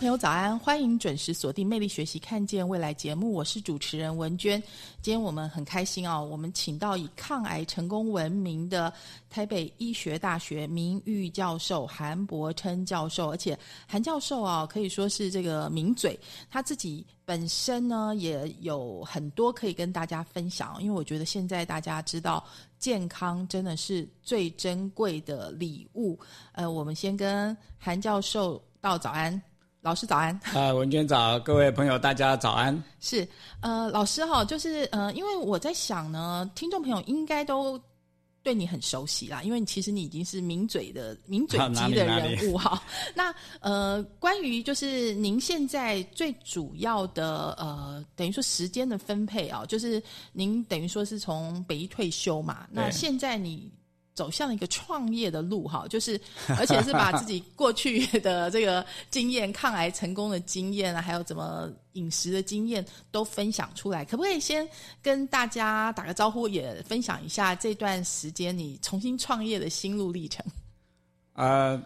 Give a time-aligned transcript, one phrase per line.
[0.00, 4.58] 朋友早安，欢迎准时锁定《魅力学习，看见未来》节目，我是主持人文娟。
[5.02, 8.90] 今天我们很开心哦，我们请到以抗癌成功闻名的
[9.28, 20.82] 台北医学大学名誉教授韩伯琛教授，而且韩教授啊可以说是这个名嘴，他自己本身呢也有很多可以跟大家分享。
[20.82, 22.42] 因为我觉得现在大家知道
[22.78, 26.18] 健康真的是最珍贵的礼物。
[26.52, 29.38] 呃，我们先跟韩教授道早安。
[29.82, 30.38] 老师早安！
[30.54, 32.82] 啊，文娟早，各位朋友大家早安。
[33.00, 33.26] 是，
[33.60, 37.80] 呃，老师哈，就是呃，因为我在想呢，听众朋友应该都
[38.42, 42.82] 对你很熟悉啦，因为其实你已经是名嘴的名嘴级的人物哈。
[43.16, 50.02] 那呃，关于就是您现在最主要的呃，等于说时间的分配啊，就是
[50.32, 53.72] 您等于说是从北医退休嘛，那现在你。
[54.20, 56.20] 走向一个创业的路哈， 就是
[56.58, 64.04] 而且是把自己过去的这个经验、抗癌成功的经验啊，还有怎么饮食的经验都分享出来。
[64.04, 64.68] 可不可以先
[65.00, 70.44] 跟大家打个招呼，也分享一下这段时间你重新创业的心路历程？
[71.32, 71.82] 呃，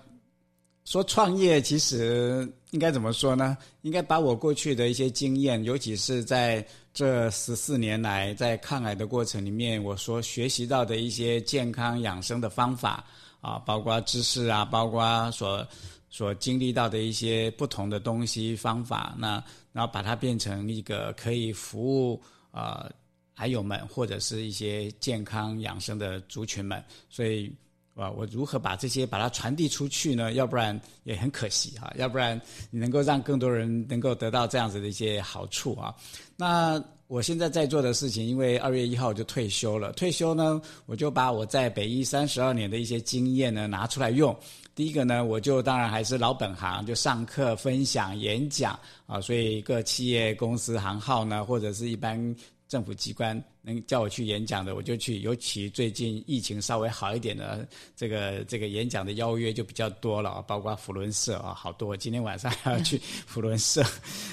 [0.85, 3.57] 说创业其实应该怎么说呢？
[3.83, 6.67] 应该把我过去的一些经验，尤其是在。
[6.95, 13.05] 这十四年来，在抗癌的过程里面，我所学习到的一些健康养生的方法
[13.41, 15.67] 啊，包括知识啊，包括所
[16.09, 22.23] 所经历到的一些不同的东西方法，那然后把它变成一个可以服务
[22.53, 22.89] 啊
[23.35, 26.81] 癌友们或者是一些健康养生的族群们，
[27.11, 27.53] 所以
[27.97, 30.33] 啊，我如何把这些把它传递出去呢？
[30.35, 32.41] 要不然也很可惜哈，要不然
[32.71, 35.93] 你能够让更多人能够得到这样子的一些好处啊。
[36.37, 39.93] 那我现在在做的事情，因为二月一号就退休了。
[39.93, 44.35] 退休呢，我就把我在北医三十二年的一些经验呢拿出来用。
[44.75, 49.21] 第一个呢，我就当然还是老本行，就上课、分享、演讲啊。
[49.21, 52.35] 所以各企业公司行号呢，或者是一般
[52.67, 55.21] 政府机关能叫我去演讲的，我就去。
[55.21, 61.97] 尤其最近疫情稍微好一点的，这个这个演讲的邀约就比较多了啊，包括福伦社啊，好多。
[61.97, 63.85] 今天晚上还要去 福伦社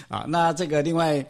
[0.07, 0.25] 啊。
[0.27, 1.23] 那这个另外。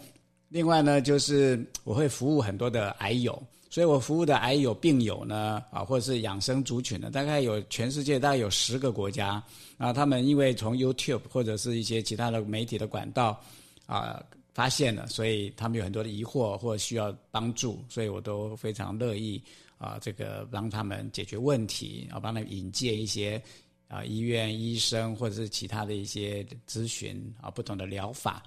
[0.51, 9.41] 另外呢，就是我会服务很多的癌友，所以我服务的癌友病友呢，啊，或者是养生族群呢，大概有全世界大概有十个国家，
[9.77, 13.41] 啊，他们因为从 YouTube 或者是一些其他的媒体的管道
[13.85, 14.21] 啊
[14.53, 19.41] 发现了，所以他们有很多的疑惑或需要帮助，所以我都非常乐意
[19.77, 23.41] 啊，这个帮他们解决问题，啊，帮他们引荐一些
[23.87, 28.43] 啊医院医生或者是其他的一些咨询啊不同的疗法。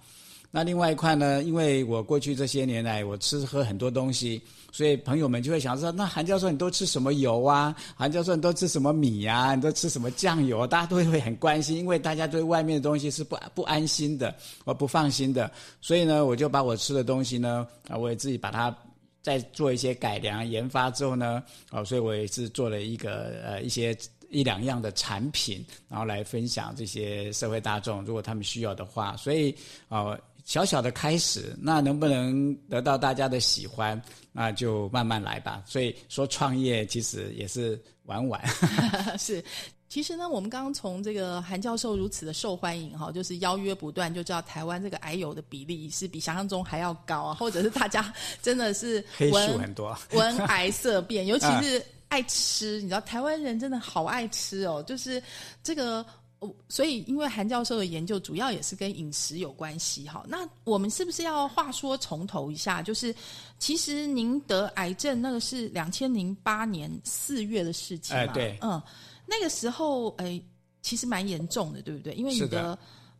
[0.57, 1.43] 那另外一块呢？
[1.43, 7.75] 因为我过去这些年来，我吃喝很多东西，所以朋友们就会想说：那韩教授你都吃什么油啊？
[7.97, 9.57] 韩教授你都吃什么米呀？
[9.57, 10.65] 你都吃什么酱油？
[10.65, 14.33] 大家都会很关心，因为大家对外面的东西是不不安心的，
[14.65, 15.51] 我不放心的。
[15.81, 18.73] 所以呢，我就把我吃的东西呢，啊，我也自己把它
[19.23, 23.97] 再做一些改良研发之后呢，啊，所以我也是做了一个呃一些
[24.31, 29.53] 一两样的产品，然后来分享这些社会大众，如果他们需要的话，所以
[29.89, 30.17] 啊。
[30.45, 34.01] 小小的开始，那能不能得到大家的喜欢，
[34.31, 35.63] 那就慢慢来吧。
[35.65, 38.41] 所以说，创业其实也是玩玩。
[39.19, 39.43] 是，
[39.89, 48.13] 其实呢，我们刚刚从这个韩教授如此的受欢迎哈，就是邀约不断，就知道台湾这个癌友的比例是比想象中还要高啊，或者是大家
[48.43, 52.83] 真的是黑数很多，闻癌色变， 尤其是爱吃。
[52.83, 55.23] 你知道台湾人真的好爱吃哦，就是
[55.63, 56.05] 这个。
[56.69, 60.25] 所以因为韩教授的研究主要也是跟饮食有关系哈。
[60.29, 62.83] 那我们是不是要话说从头一下？
[62.83, 63.15] 就是
[63.59, 68.33] 其实您得癌症那个是两千零八年四月的事情嘛？
[68.33, 68.81] 对，嗯，
[69.27, 70.41] 那个时候哎，
[70.83, 72.15] 其实蛮严重的，对不对？
[72.15, 72.79] 因为你的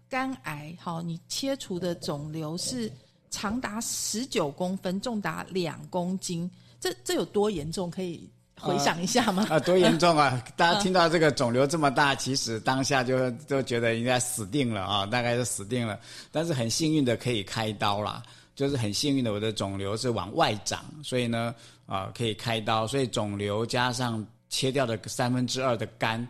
[0.09, 2.91] 肝癌，好，你切除的肿瘤是
[3.31, 6.51] 长达十九公分，重达两公斤，
[6.81, 7.91] 这这有多严重？
[7.91, 8.29] 可以。
[8.61, 9.47] 回想一下吗？
[9.51, 10.43] 啊，多严重啊！
[10.57, 15.99] 大家听到这个肿瘤这么大，其实当下就都觉得应该死定了啊，大概是死定了。
[16.33, 18.23] 但是很幸运的可以开刀啦，
[18.55, 21.55] 就是很幸运的我的肿瘤是往外长，所以呢
[21.87, 26.27] 啊可以开刀，所以肿瘤加上切掉的三分之二的肝，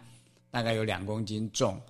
[0.51, 1.81] 大概有两公斤重。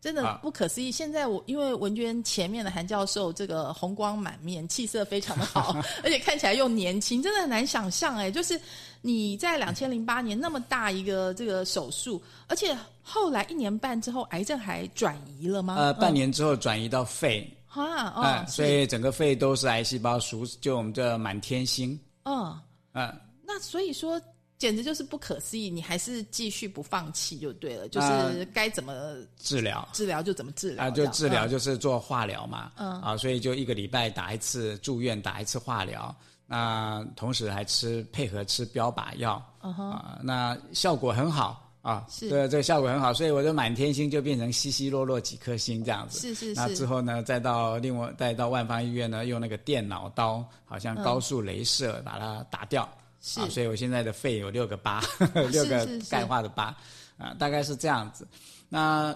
[0.00, 0.92] 真的不可思议！
[0.92, 8.30] 现在我因为文娟前面的韩教授这个红光满面，气色非常的好， 而且看起来又年轻，真的很难想象哎。
[8.30, 8.60] 就是
[9.00, 15.74] 你在两千零八年那么大一个这个手术，而且后来一年半之后，癌症还转移了吗？
[15.76, 21.98] 呃，半年之后转移到肺啊，哦，所以整个肺都是癌细胞，熟就我们叫满天星。
[22.24, 22.56] 嗯
[22.92, 24.20] 嗯，那所以说。
[24.58, 25.68] 简直就是不可思议！
[25.68, 28.92] 你还是继续不放弃就对了，就是该怎么
[29.38, 36.14] 治疗治疗就怎么治疗啊，就治疗就是做化疗嘛，嗯啊，所以就一个礼拜打一次住院打一次化疗，
[36.46, 46.60] 那同时还吃配合吃标靶药，啊，那效果很好啊，是对这个效果很好，所以我就满天星就变成稀稀落落几颗星这样子，是是是。
[46.60, 52.88] 那之后呢，再到另外再到万方医院呢，用那个电脑刀，好像高速镭射把它打掉。
[53.26, 55.02] 是，所以我现在的肺有六个疤
[55.50, 56.72] 六个钙化的疤，
[57.18, 58.24] 啊，大概是这样子。
[58.68, 59.12] 那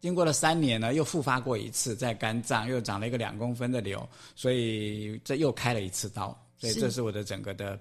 [0.00, 7.76] 经过了三年呢，又复发过一次，在肝脏又长了一个两公分的瘤，所以这又开了一次刀，所以这是我的整个的。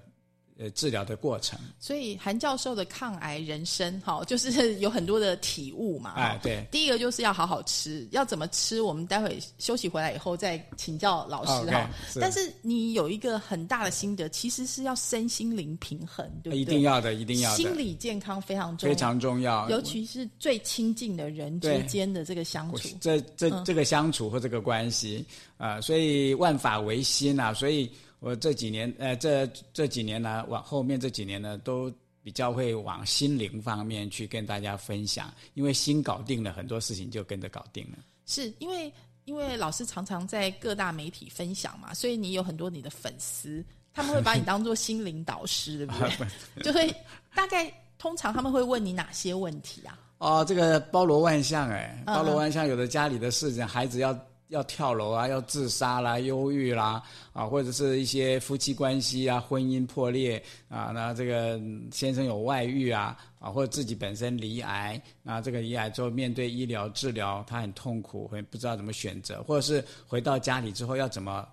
[0.60, 1.58] 呃，治疗的过程。
[1.80, 6.16] 所以韩教授的抗癌人生，哈， 就是有很多的体悟嘛。
[6.18, 6.68] 哎，对。
[6.70, 8.82] 第一个就是要好好吃，要怎么吃？
[8.82, 11.90] 我们待会休息回来以后再请教老师哈。
[12.20, 16.60] 但是你有一个很大的心得，其实是要身心灵平衡，对不对？
[16.60, 17.56] 一定要的，一定要。
[17.56, 19.70] 心理健康非常重要，非常重要。
[19.70, 25.26] 尤其是最亲近的人之间的这个相处，这这这个相处和这个关系
[25.58, 27.90] 啊，所以万法唯心啊，所以。
[28.20, 37.98] 我这几年，呃，这这几年呢，往后面这几年呢，都比较会往心灵方面去跟大家分享，因为心搞定了，很多事情就跟着搞定了。
[38.26, 38.92] 是因为
[39.24, 43.64] 因为老师常常在各大媒体分享嘛， 所以你有很多你的粉丝，
[43.94, 46.28] 他们会把你当做心灵导师，对不对？
[46.62, 46.94] 就会
[47.34, 49.98] 大概通常他们会问你哪些问题啊？
[50.18, 54.14] 哦，这个包罗万象，哎，包罗万象，有的家里的事情，孩子要。
[54.50, 57.02] 要跳楼啊，要自杀啦，忧郁啦，
[57.34, 61.60] 啊，或者是一些夫妻关系啊，婚姻破裂啊，那这个
[61.92, 71.48] 先生有外遇啊，啊，或者自己本身罹癌，那这个罹癌之后面对医疗治疗，他很痛苦，很不知道怎么选择，或者是回到家里之后要怎么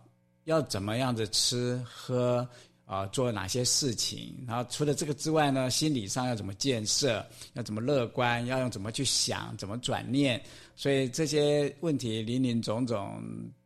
[0.45, 2.47] 要怎么样子吃喝。
[2.87, 4.33] 啊，做哪些事情？
[4.47, 7.27] 然后除了这个之外呢，心理上要怎么建设？
[7.55, 8.47] 要怎么乐观？
[8.47, 9.57] 要用怎么去想？
[9.57, 10.41] 怎么转念？
[10.77, 13.21] 所以这些问题林林总总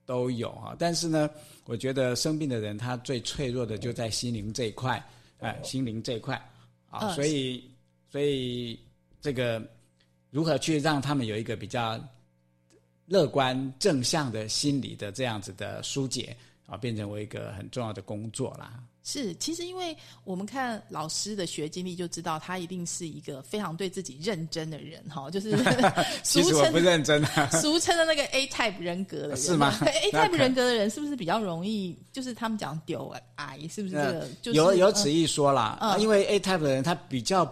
[0.06, 0.74] 都有啊。
[0.78, 1.28] 但是呢，
[1.66, 5.04] 我觉得生病的人他最脆弱的就在心灵这一块，
[5.40, 6.40] 哎，心灵这一块
[6.88, 7.12] 啊。
[7.14, 7.68] 所以，
[8.08, 8.78] 所以
[9.20, 9.62] 这个
[10.30, 12.02] 如何去让他们有一个比较
[13.06, 16.36] 乐观正向的心理的这样子的疏解
[16.66, 18.82] 啊，变成为一个很重要的工作啦。
[19.10, 25.56] 是，其实因为我们看老师的学经历，就知道他一定是一个非常对自己认真的人，哈，就是
[26.22, 31.98] 俗称我不认真， 俗称的那个 A type 人格的人是吗？A type 人格的人是不是比较容易？
[32.12, 34.52] 就是他们讲丢癌，是不是这个？
[34.52, 37.44] 有有此一说啦，因为 A type 的人他比较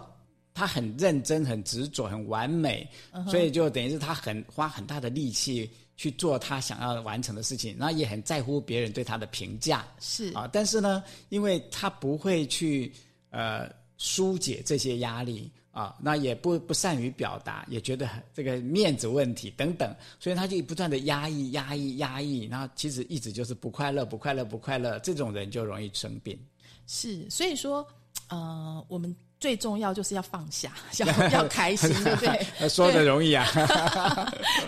[0.53, 2.87] 他很认真、很执着、很完美，
[3.29, 5.69] 所以就等于是他很花很大的力气。
[5.99, 10.49] 去做他想要完成的事情，那也很在乎别人对他的评价，是啊。
[10.49, 12.89] 但是呢，因为他不会去
[13.31, 26.39] 呃疏解这些压力啊，那也不不善于表达，也觉得这个面子问题等等，所以他就不断的压抑、压抑、压抑，然后其实一直就是不快乐、不快乐、不快乐，这种人就容易生病。
[26.87, 27.85] 是，所以说，
[28.29, 29.13] 呃，我们。
[29.39, 32.45] 最重要就是要放下， 要要开心， 对不对？
[32.69, 33.45] 说的容易啊，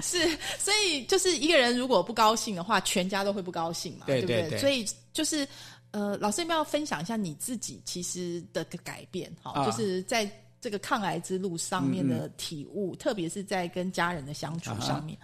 [0.01, 0.17] 是，
[0.57, 4.57] 所以就是一个人如果不高兴的话，全家都会不高兴嘛，对不对？
[4.57, 5.45] 所以就是
[5.91, 9.29] 呃，老师要不要分享一下你自己其实的改变？
[9.43, 10.29] 哈，就是在
[10.61, 15.17] 这个抗癌之路上面的体悟，特别是在跟家人的相处上面。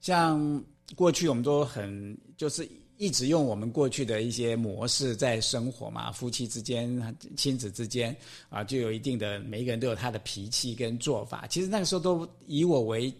[0.00, 0.62] 像
[0.94, 2.68] 过去我们都很就是。
[3.00, 8.14] 一直用我们过去的一些模式在生活嘛，夫妻之间、亲子之间
[8.50, 11.46] 啊，就有一定的每一个人都有他的脾气跟做法。
[11.48, 13.10] 其实那个时候都以我为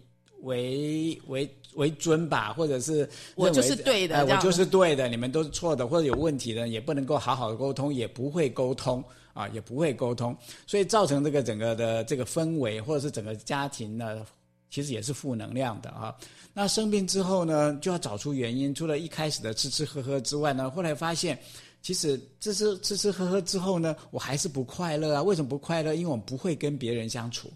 [0.43, 14.23] 为为为尊吧，或者是我就是对的，我就是对的，你们都是错的，或者有问题的，也不能够好好的沟通，也不会沟通啊，也不会沟通，所以造成这个整个的这个氛围，或者是整个家庭呢，
[14.71, 16.15] 其实也是负能量的啊。
[16.51, 21.37] 那生病之后呢，就要找出原因，除了一开始的吃吃喝喝之外呢，后来发现。
[21.83, 25.23] 其实吃吃吃吃喝喝之后呢，我还是不快乐啊！
[25.23, 25.95] 为什么不快乐？
[25.95, 27.51] 因为我们不会跟别人相处，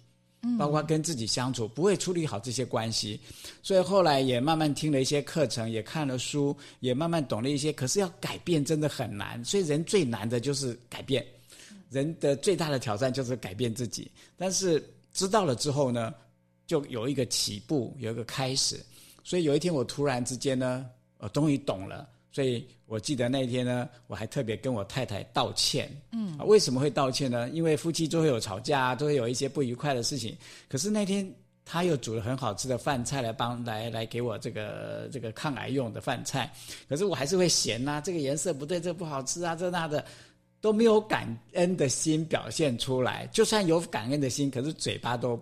[0.58, 3.20] 包括跟自己相处，不会处理好这些关系。
[3.62, 7.72] 所以后来也慢慢听了一些课程，也看了书，也慢慢懂了一些。
[7.72, 11.24] 可是要改变真的很难，所以人最难的就是改变。
[11.92, 14.10] 人的最大的挑战就是改变自己。
[14.36, 16.12] 但是知道了之后呢，
[16.68, 18.80] 就有一个起步，有一个开始。
[19.24, 20.86] 所以有一天我突然之间呢，
[21.18, 22.08] 我终于懂了。
[22.32, 25.90] 所以我记得那天呢，我还特别跟我太太道歉。
[26.12, 27.48] 嗯，为什么会道歉呢？
[27.50, 30.36] 因为夫妻都会有吵架，都会有一些不愉快的事情。
[30.68, 31.26] 可是那天
[31.64, 36.52] 他又煮了很好吃的饭菜来帮来来给我这个这个抗癌用的饭菜。
[36.90, 40.04] 可是我还是会嫌呐，这个颜色不对，这不好吃啊，这那的
[40.60, 43.26] 都没有感恩的心表现出来。
[43.32, 45.42] 就算有感恩的心，可是嘴巴都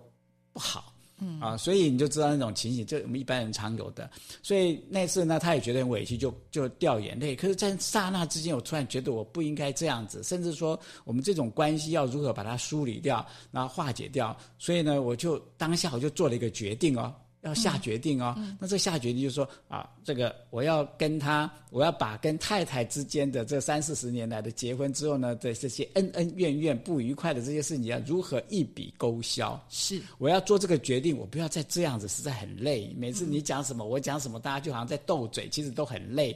[0.52, 0.93] 不好。
[1.40, 4.10] 啊，所以你就知道那种情形，这我们一般人常有的。
[4.42, 7.34] 所以那次呢，他也觉得很委屈，就就掉眼泪。
[7.36, 14.36] 可是，在刹那之间，我突然觉得我不应该这样子，甚至说我们这种关系要如何把它梳理掉，然后化解掉。
[14.58, 17.14] 所以呢，我就当下我就做了一个决定哦。
[17.44, 29.62] 要下决定哦，那这下决定就是说啊，这个我要跟他，我要把跟太太之间的这三四十年来的结婚之后呢的这些恩恩怨怨、不愉快的这些事情，要如何一笔勾销？
[29.68, 32.94] 是，我要做这个决定，我不要再这样子，实在很累。
[32.96, 36.34] 每次你讲什么，我讲什么，大家就好像在斗嘴，其实都很累。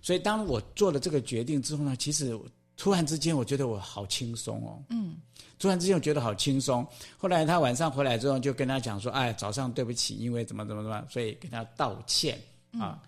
[0.00, 2.38] 所以当我做了这个决定之后呢，其实
[2.76, 4.82] 突然之间我觉得我好轻松哦。
[4.88, 5.16] 嗯。
[5.58, 6.86] 突然之间我觉得好轻松，
[7.16, 12.38] 后来他晚上回来之后就跟他讲说：“哎，早上对不起，因为怎么怎么怎么，所以跟他道歉
[12.78, 13.02] 啊。”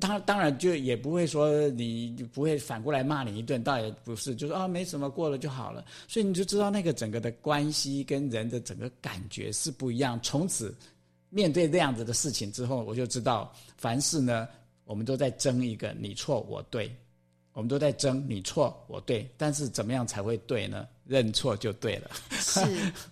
[0.00, 5.84] 他当然就也不会说你不会反过来骂你一顿，倒也不是，就说啊没什么，过了就好了。
[6.08, 10.18] 所以你就知道那个整个的关系跟人的整个感觉是不一样。
[10.20, 10.74] 从此
[11.30, 14.48] 面对这样子的事情之后，我就知道凡事呢，
[14.84, 16.92] 我们都在争一个你错我对，
[17.52, 20.88] 我们都在争你错我对，但是怎么样才会对呢？
[21.06, 22.60] 认错就对了，是，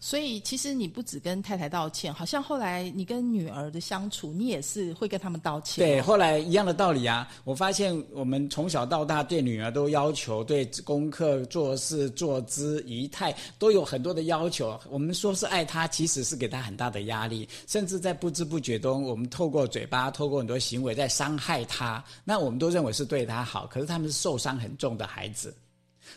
[0.01, 5.85] 所以其实你不只跟太太道歉，好像后来你跟女儿的相处，你也是会跟他们道歉。
[5.85, 7.29] 对，后来一样的道理啊。
[7.45, 14.81] 我发现我们从小到大对女儿都要求，对功课、做事、坐姿、仪态都有很多的要求。
[14.89, 22.03] 我们说是爱她，其实是给她很大的压力，甚至在不知不觉中，我们透过嘴巴、透过很多行为在伤害她。
[22.25, 25.55] 那我们都认为是对她好，可是他们是受伤很重的孩子。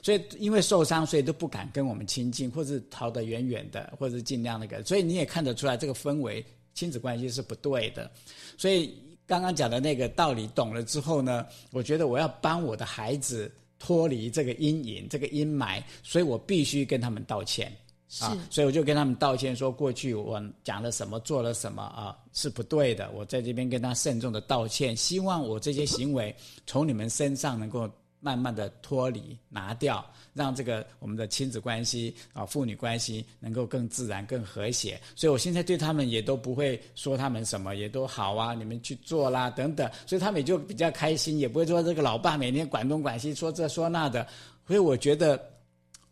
[0.01, 4.83] 所以，因为受伤，所以都不敢跟我们亲近，或是逃得远远的，或者尽量那个。
[4.83, 8.09] 所以你也看得出来，这个氛围，亲子关系是不对的。
[8.57, 8.93] 所以
[9.25, 17.71] 刚刚讲的那个道理懂了之后呢，我觉得我要帮我的孩子脱离这个阴影、这个阴霾，所以我必须跟他们道歉
[18.19, 18.37] 啊。
[18.49, 23.09] 所以我就跟他们道歉，说过去我讲了什么，做了什么啊，是不对的。
[23.11, 26.35] 我在这边跟他慎重的道歉，希望我这些行为
[26.67, 27.89] 从你们身上能够。
[28.25, 30.03] 慢慢的脱离拿掉，
[30.33, 34.99] 让这个我们的亲子关系啊、父女关系能够更自然、更和谐。
[35.15, 39.87] 所以我现在对他们也都不会说他们什么，也都好啊，你们去做啦等等。
[40.07, 44.25] 所以他们也就比较开心，也不会说这个老爸每天管东管西，说这说那的。
[44.65, 45.39] 所以我觉得，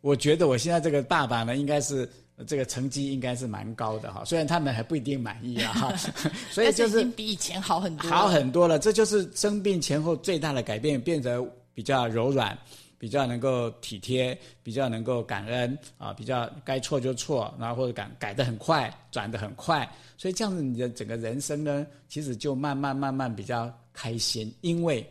[0.02, 2.08] 我觉得我现在这个爸爸呢，应该是
[2.46, 4.24] 这个成绩应该是蛮高的哈。
[4.24, 5.94] 虽然他们还不一定满意啊，哈。
[6.54, 8.78] 所以就是比以前好很多，好很多了。
[8.78, 11.44] 这就是生病前后最大的改变，变得。
[11.74, 12.58] 比较柔软，
[12.98, 24.54] 比较能够体贴，比较能够感恩啊，比较该错就错，然后或者改改得很快，转得很快，所以这样子你的整个人生呢，其实就慢慢慢慢比较开心。
[24.62, 25.06] 因为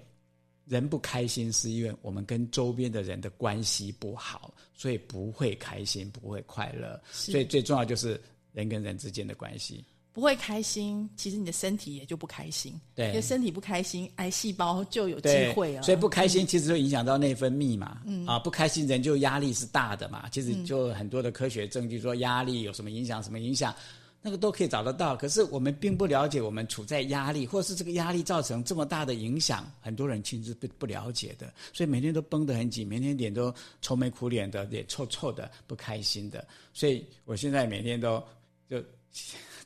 [0.64, 6.98] 人不开心，是因为我们跟周边的人的关系不好，所以不会开心，不会快乐。
[7.10, 8.18] 所以最重要就是
[8.52, 9.84] 人跟人之间的关系。
[10.12, 12.78] 不会开心，其实你的身体也就不开心。
[12.94, 15.82] 对，因为身体不开心，癌细胞就有机会了。
[15.82, 18.02] 所以不开心其实就影响到内分泌嘛。
[18.04, 20.28] 嗯啊，不开心人就压力是大的嘛。
[20.30, 23.74] 其实就很多的科学证据说压力有什么影响，什么影响，
[24.20, 25.16] 那个都可以找得到。
[25.16, 31.50] 可是我们并不了解，我们处在压力，或是这个压力造成这么大的影响，很多人其实不不了解的。
[31.72, 36.46] 所以每天都绷得很紧，每天脸都愁眉苦脸的，脸臭臭的，不开心的。
[36.74, 38.22] 所以我现在每天都
[38.68, 38.76] 就。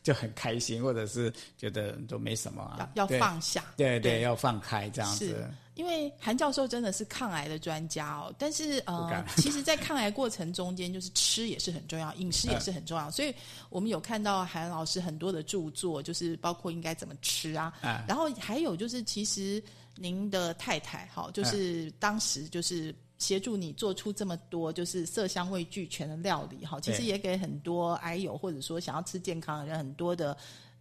[0.06, 5.50] 就很开心，或者是觉得都没什么啊，要放下，对对，要放开这样子。
[5.74, 13.10] 因为韩教授真的是抗癌的专家哦，但是呃， 其实，在抗癌过程中间，就是吃也是很重要，饮食也是很重要。
[13.10, 13.34] 所以
[13.68, 17.74] 我们有看到韩老师很多的著作，就是包括应该怎么吃啊，
[18.06, 19.60] 然后还有就是，其实
[19.96, 30.36] 您的太太哈，就是当时就是协助你做出这么多就是色香味俱全的料理哈，其实也给很多癌友或者说想要吃健康的人很多的。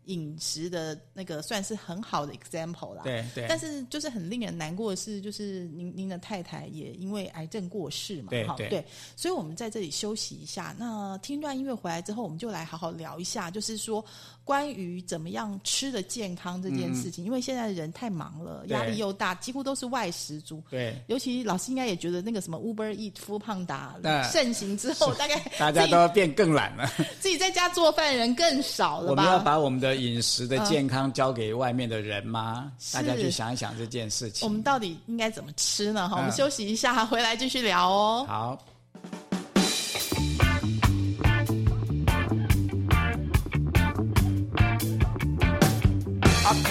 [0.06, 3.48] 饮食的那个算是很好的 example 啦，对对。
[3.50, 8.86] 但是就是很令人难过的是，就是您您的太太也因为癌症过世嘛，对对。
[9.16, 10.76] 所以我们在这里休息一下。
[10.78, 14.06] 那听段音乐回来之后，我们就来好好聊一下，就是说。
[14.46, 20.64] 关于怎么样吃的健康这件事情，因为现在人太忙了，压力又大，几乎都是外食族。
[20.70, 23.96] 对，尤其老师应该也觉得那个什么 Uber Eat、富胖达
[24.32, 26.88] 盛行之后，大概大家都要变更懒了，
[27.20, 29.24] 自己在家做饭人更少了吧。
[29.24, 32.72] 我们要把我们的饮食的健康交给外面的人吗？
[32.94, 34.48] 大家去想一想这件事情。
[34.48, 36.08] 我们到底应该怎么吃呢？
[36.08, 38.26] 哈，我们休息一下，回来继续聊哦。
[38.28, 38.75] 好。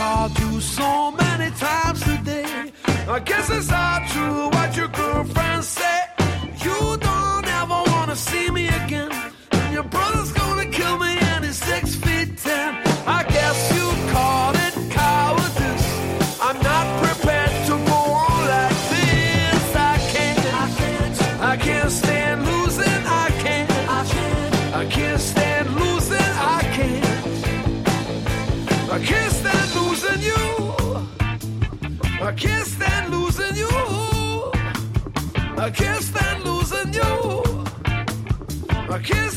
[0.04, 2.72] Called you so many times today.
[3.16, 6.06] I guess it's all true what your girlfriend said.
[6.66, 9.12] You don't ever wanna see me again.
[9.60, 12.70] And your brother's gonna kill me and he's six feet ten.
[13.18, 13.83] I guess you
[35.64, 37.64] I can't stand losing you.
[38.68, 39.32] I can't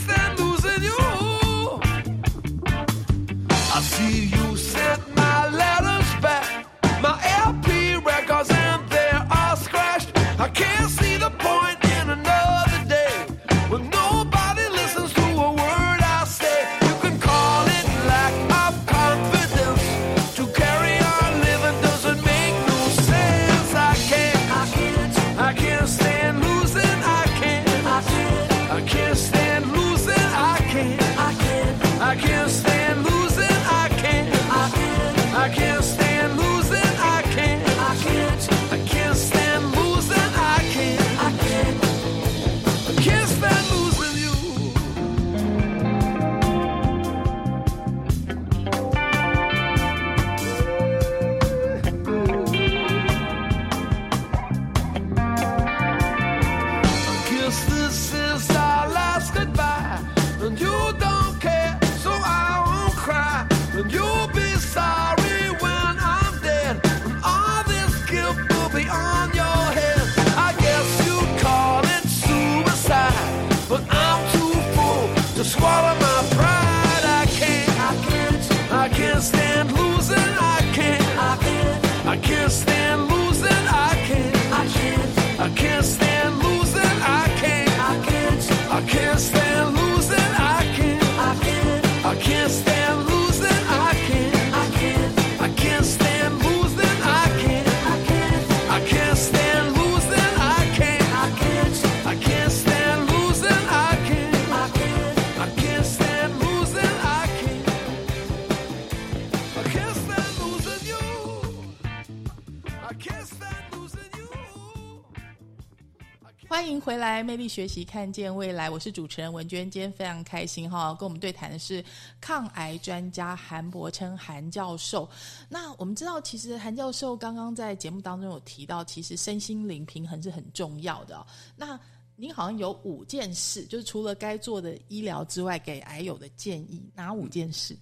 [116.87, 118.69] 回来，魅力学习，看见未来。
[118.69, 121.83] 我是主持人文娟，今天非常开心哈，跟我们对谈的是
[122.21, 125.09] 抗癌专家韩伯称韩教授。
[125.49, 131.27] 那我们知道，其实韩教授刚刚在节目当中有提到，其实身心灵平衡是很重要的、哦。
[131.57, 131.77] 那
[132.15, 137.75] 您好像有五件事，就是除了该做的医疗之外，给癌友的建议，哪五件事？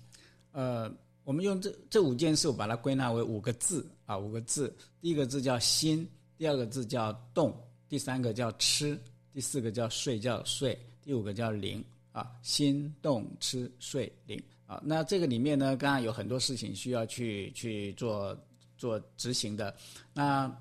[0.51, 0.91] 呃，
[1.23, 4.75] 我们用这这五件事，我把它归纳为五个字啊，五个字。
[4.99, 7.55] 第一个字叫心，第二个字叫动，
[7.87, 8.99] 第三个叫吃，
[9.33, 14.81] 第四个叫睡觉睡，第五个叫灵啊，心动吃睡灵啊。
[14.83, 18.37] 那这个里面呢，刚刚有很多事情需要去去做
[18.77, 19.75] 做执行的。
[20.13, 20.51] 那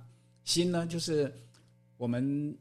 [0.44, 1.32] 心呢，就是
[1.96, 2.56] 我们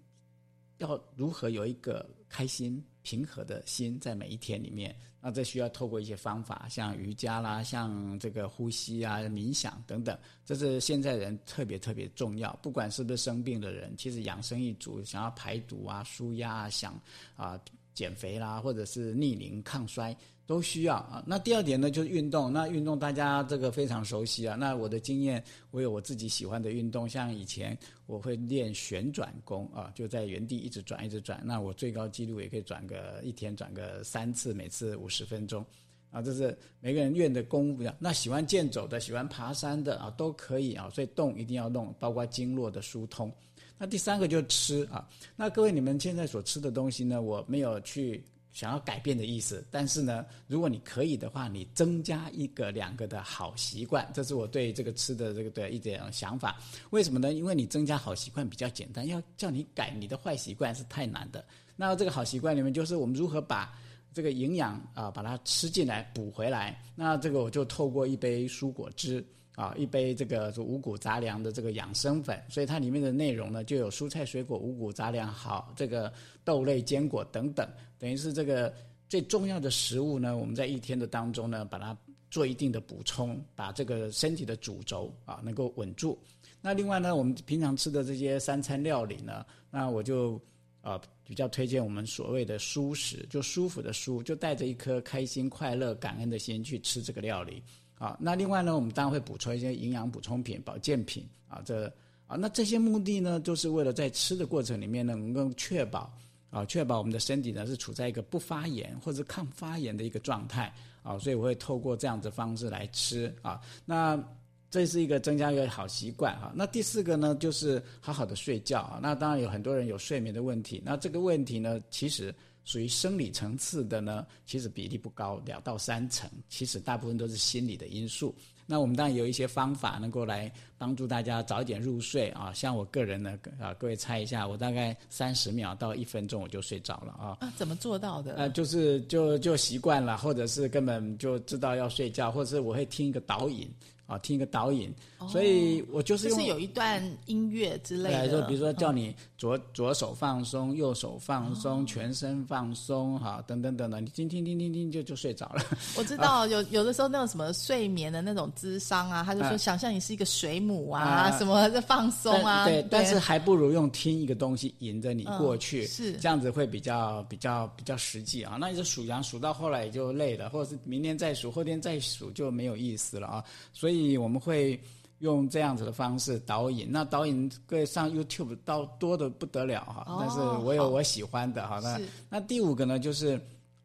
[0.78, 4.96] 要如何有一个开心平和的心在每一天里面。
[5.26, 12.52] 那这需要透过一些方法，像瑜伽啦，像这个呼吸啊、冥想等等，这是现在人特别特别重要。
[12.62, 17.00] 不管是不是生病的人，其实养生一族想要排毒啊、舒压啊、想
[17.38, 17.58] 啊
[17.94, 21.24] 减肥啦，或者是逆龄抗衰都需要啊。
[21.26, 22.52] 那第二点呢，就是运动。
[22.52, 24.56] 那运动大家这个非常熟悉啊。
[24.56, 31.42] 那我的经验，我有我自己喜欢的运动，像以前我会练旋转功啊，就在原地一直转一直转。
[31.46, 35.66] 那我最高纪录也可以转个一天转个三次，每次五十分钟
[36.12, 36.22] 啊。
[36.22, 37.96] 这是每个人练的功不一样。
[38.00, 40.90] 那喜欢健走的，喜欢爬山的啊，都可以啊。
[40.90, 43.32] 所以动一定要动，包括经络的疏通。
[43.78, 56.58] 那第三个就是吃啊，那各位你们现在所吃的东西呢，我没有去想要改变的意思，但是呢，如果你可以的话，你增加一个两个的好习惯，这是我对这个吃的这个的一点想法。
[56.92, 57.34] 为什么呢？
[57.34, 61.44] 因为你增加好习惯比较简单，要叫你改你的坏习惯是太难的。
[61.76, 63.76] 那这个好习惯里面，就是我们如何把
[64.14, 66.80] 这个营养啊把它吃进来补回来。
[66.96, 69.26] 那这个我就透过一杯蔬果汁。
[69.56, 76.12] 啊，一杯这个五谷杂粮的这个养生粉，所以它里面的内容呢，就有蔬菜、水果、五谷杂粮，好这个
[76.44, 78.74] 豆类、坚果等等，等于是这个
[79.08, 80.36] 最重要的食物呢。
[80.36, 81.96] 我们在一天的当中呢，把它
[82.32, 86.18] 做一定的补充，把这个身体的主轴啊能够稳住。
[86.60, 90.42] 那另外呢，我们平常吃的这些三餐料理呢，那我就
[90.82, 97.62] 呃比较推荐我们所谓的舒食，就舒服的舒，就带着一颗开心、快乐、感恩的心去吃这个料理。
[98.04, 101.86] 啊，那另外呢，我们当然会补充一些营养补充品、保健品啊，这
[102.28, 106.12] 啊，那这些目的呢，就是为了在吃的过程里面呢，能够确保
[106.50, 110.70] 啊，确保我们的身体呢是处在一个不发炎或者抗发炎的一个状态
[111.02, 114.22] 啊，所以我会透过这样子方式来吃啊，那
[114.70, 116.52] 这是一个增加一个好习惯哈。
[116.54, 119.00] 那第四个呢，就是好好的睡觉啊。
[119.02, 122.36] 那当然有很多人有睡眠的问题，那这个问题呢，其实。
[122.64, 128.34] 属于生理层次的呢，其实比例不高，两到三成，其实大部分都是心理的因素。
[128.66, 132.54] 那我们当然有一些方法能够来帮助大家早一点入睡啊。
[132.54, 137.38] 像我个人呢，啊，各位猜一下，我大概三十秒到一分钟我就睡着了啊。
[137.42, 138.36] 啊，怎么做到的？
[138.36, 143.70] 呃，就是就就习惯了，或者是根本就知道要睡觉，或者是我会听一个导引。
[144.06, 144.94] 啊，听一个导引，
[145.30, 155.64] 所以我就是用有一段音乐之类的，就比如说叫你左左手放松，右手放松，全身放松，哈，等等等等，你听听听听听就就睡着了。
[155.98, 166.12] 我知道有有的时候那种什么睡眠的那种智商啊，他就说想象你是一个水母啊，什么的放松啊，对，但是还不如用听一个东西引着你过去，是。
[166.18, 168.58] 这样子会比较比较比较实际啊。
[168.60, 173.93] 那你就数羊数到后来也就累了，或者是明天再数，后天再数就没有意思了啊，所以。
[173.94, 174.80] 所以我们会
[175.20, 181.80] 用这样子的方式导引，那导引各位上 YouTube 到多的不得了哈，但是我有我喜欢的哈。
[181.80, 183.40] 那那第五个呢，就是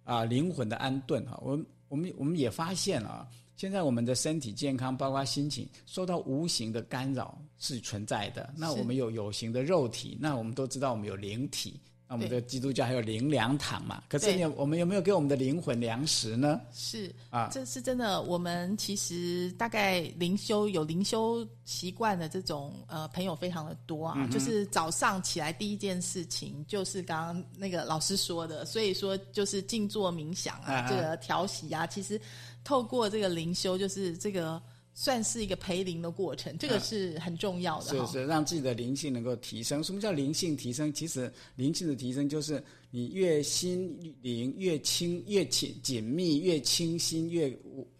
[0.04, 1.38] 啊灵魂的安顿哈。
[1.44, 8.50] 我我们我们也发现啊，现在我们的身体健康，包括心情，受到无形的干扰是存在的。
[8.56, 11.78] 那我们有有形的肉体，那我们都知道我们有灵体。
[12.08, 14.02] 那我们的基督教还有灵粮堂嘛？
[14.08, 16.58] 可是你我们有没有给我们的灵魂粮食呢？
[16.72, 18.22] 是啊，这是真的。
[18.22, 24.26] 我们其实大概灵修有灵修习惯的这种呃朋友非常的多啊。
[24.28, 32.18] 就是早上起来第一件事情就是刚刚那个老师说的，所以说就是静坐冥想啊，这个调息啊，其实
[32.64, 34.60] 透过这个灵修，就是这个。
[35.00, 38.04] 算是一个培灵的过程，这个是很重要的。
[38.04, 39.82] 是是，让自己的灵性能够提升。
[39.84, 40.92] 什么叫灵性提升？
[40.92, 47.56] 其实灵性的提升就是你越心灵越清、越紧紧密、越清新、越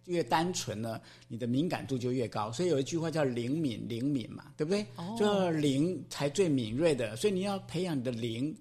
[0.06, 2.50] 越单纯呢，你的敏感度就越高。
[2.50, 4.84] 所以有一句话叫“灵敏灵敏”嘛，对不对？
[4.96, 8.52] 哦，就灵才最敏锐的，所以你要培养你的灵，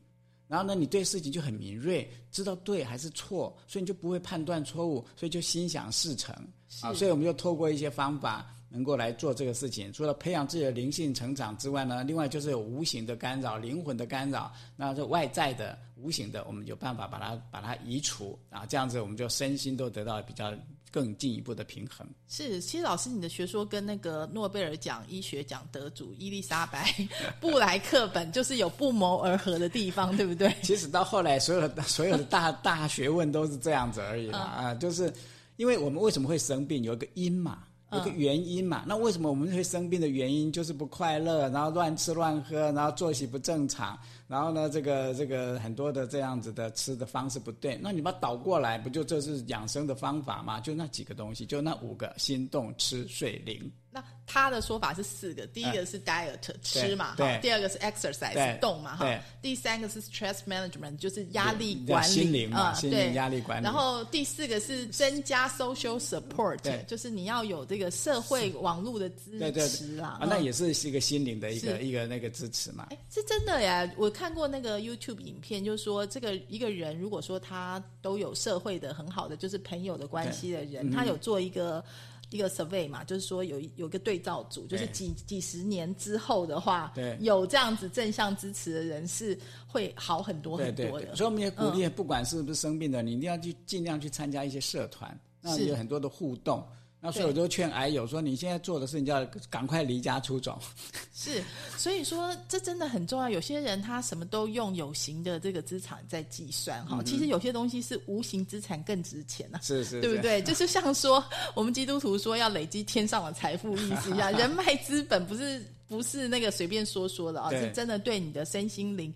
[0.47, 6.35] 然后呢，你对事情就很敏锐，知道对还是错，所以你就不会判断错误，所以就心想事成。
[6.81, 9.91] 啊，所以我们就透过一些方法，能够来做这个事情。
[9.91, 14.51] 除了培养自己的灵性成长之外呢，另外就是有无形的干扰、灵魂的干扰。
[14.75, 20.53] 那这外在的、无形的，我们有办法把它把它移除啊，这样子我们就身心都得到比较
[20.91, 22.05] 更进一步的平衡。
[22.27, 26.93] 是，其实老师你的学说跟那个诺贝尔奖医学奖得主伊丽莎白
[27.39, 30.53] 布莱克本就是有不谋而合的地方，对不对？
[30.61, 35.11] 其实到后来，所有的所有的大大学问都是这样子而已啦啊，就是。
[35.57, 36.83] 因为我们为什么会生病？
[36.83, 38.83] 有一个因嘛，有个原因嘛。
[38.87, 47.77] 那为什么我们会生病的原因就是不快乐，然后乱吃乱喝，然后作息不正常，然后呢，这个这个很多的这样子的吃的方式不对。
[47.81, 50.59] 那你把它倒过来，不就这是养生的方法吗？
[50.59, 53.71] 就那几个东西，就那五个：心动、吃、睡、灵。
[53.97, 63.63] 那他的说法是四个，第一个是 diet 吃嘛，哈，第二个是 exercise 动嘛，哈，第三个是 stress management 就是压力管理心灵嘛，对，压力管理。
[63.63, 72.87] 然后第四个是增加 social support，就是你要有这个社会网络的支持啦，啊，那也是是一个心灵的一个一个那个支持嘛。
[72.89, 81.81] 哎，是真的呀，我看过那个 YouTube 影片，就是说这个一个人如果说他都有社会的很好的就是朋友的关系的人，他有做一个。
[82.29, 87.17] 一个 survey 嘛，就是说有有个对照组，就是几几十年之后的话，对。
[87.21, 91.15] 有这样子正向支持的人是会好很多很多的。
[91.15, 96.65] 所以我们也鼓励，不管是不是生病的，你一定要去尽量去参加一些社团，那有很多的互动。
[96.99, 100.59] 那所以我就劝癌友说：“你现在做的事，情就要赶快离家出走。
[101.13, 101.43] ”是，
[101.77, 103.29] 所以说这真的很重要。
[103.29, 109.59] 有些人他什么都用有形的这个资产在计算哈，其实有些东西是无形资产更值钱呐。
[109.61, 110.41] 是是，对不对？
[110.41, 119.13] 就是像说我们基督徒说要累积天上的财富意思一样，人脉资本不是不是那个随便说说的啊， 是真的对你的身心灵。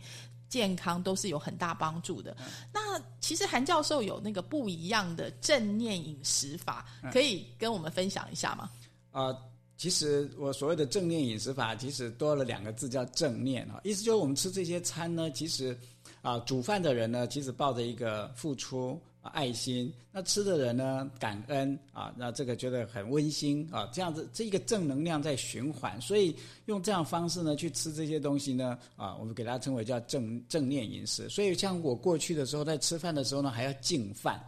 [0.51, 2.35] 健康都是有很大帮助的。
[2.73, 8.69] 那其实韩教授有那个不一样的正念饮食法，可以跟我们分享一下吗？
[9.11, 9.33] 啊，
[9.77, 15.75] 其实我所谓的正念饮食法，其实多了两个字叫正念啊，意思就是我们吃这些餐呢，其实
[16.21, 19.01] 啊，煮饭的人呢，其实抱着一个付出。
[19.29, 21.09] 爱心，那吃的人呢？
[21.19, 31.29] 感恩啊，那这个觉得很温馨啊，这样子这一个正能量在循环，所以用这样方式呢去吃这些东西呢，啊，我们给它称为叫正正念饮食。
[31.29, 34.41] 所以像我过去的时候，在吃饭的时候呢，还要敬饭。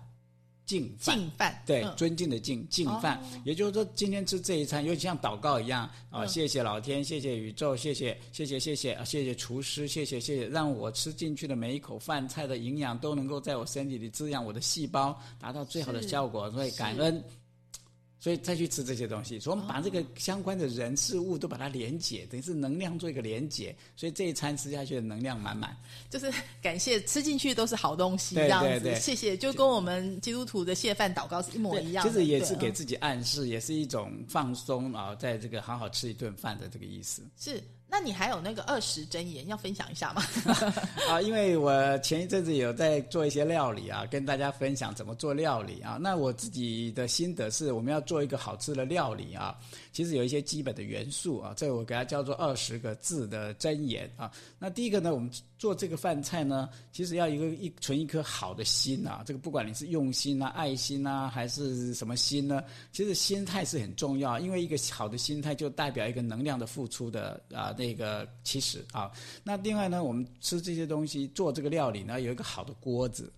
[0.65, 3.21] 敬饭，敬饭，对，尊敬的敬，敬饭。
[3.43, 5.89] 也就是说今天吃这一餐，尤其像祷告一样。
[6.09, 10.47] 啊，谢谢老天，谢谢宇宙，谢谢，谢谢，谢谢，谢谢厨师，谢谢，谢谢。
[10.47, 16.49] 让我吃进去的每一口饭菜的营养，都能够在我身体里滋养我的细胞，达到最好的效果。
[16.51, 17.23] 所以感恩。
[18.23, 25.75] 所以再去吃这些东西，所以我们把这个相关的人事物都把它连结，等于是能量做一个连结，所以这一餐吃下去的能量满满。
[26.09, 26.31] 就是
[26.61, 28.95] 感谢吃进去都是好东西，这样子。
[28.95, 32.07] 谢谢，就跟我们基督徒的谢饭祷告是一模一样。
[32.07, 37.21] 其实也是给自己暗示，也是一种放松啊，在这个好好吃一顿饭的这个意思。
[37.37, 37.61] 是。
[37.95, 40.23] 那你还有那个二十真言要分享一下吗？
[41.07, 45.99] 啊，因为我前一阵子有在做一些料理啊，跟大家分享怎么做料理啊。
[46.01, 49.57] 那我自己的心得是，我们要做做一个好吃的料理啊。
[49.91, 54.31] 其实有一些基本的元素啊，这我给它叫做二十个字的箴言啊。
[54.59, 59.23] 那第一个呢，我们做这个饭菜呢，其实要一个一存一颗好的心啊。
[59.25, 69.11] 这个不管你是用心啊、爱心啊，还是什么心呢，其实心态是很重要，因为一个好的心态就代表一个能量的付出的啊那个其实啊。
[69.43, 73.33] 那另外呢，我们吃这些东西做这个料理呢，有一个好的锅子。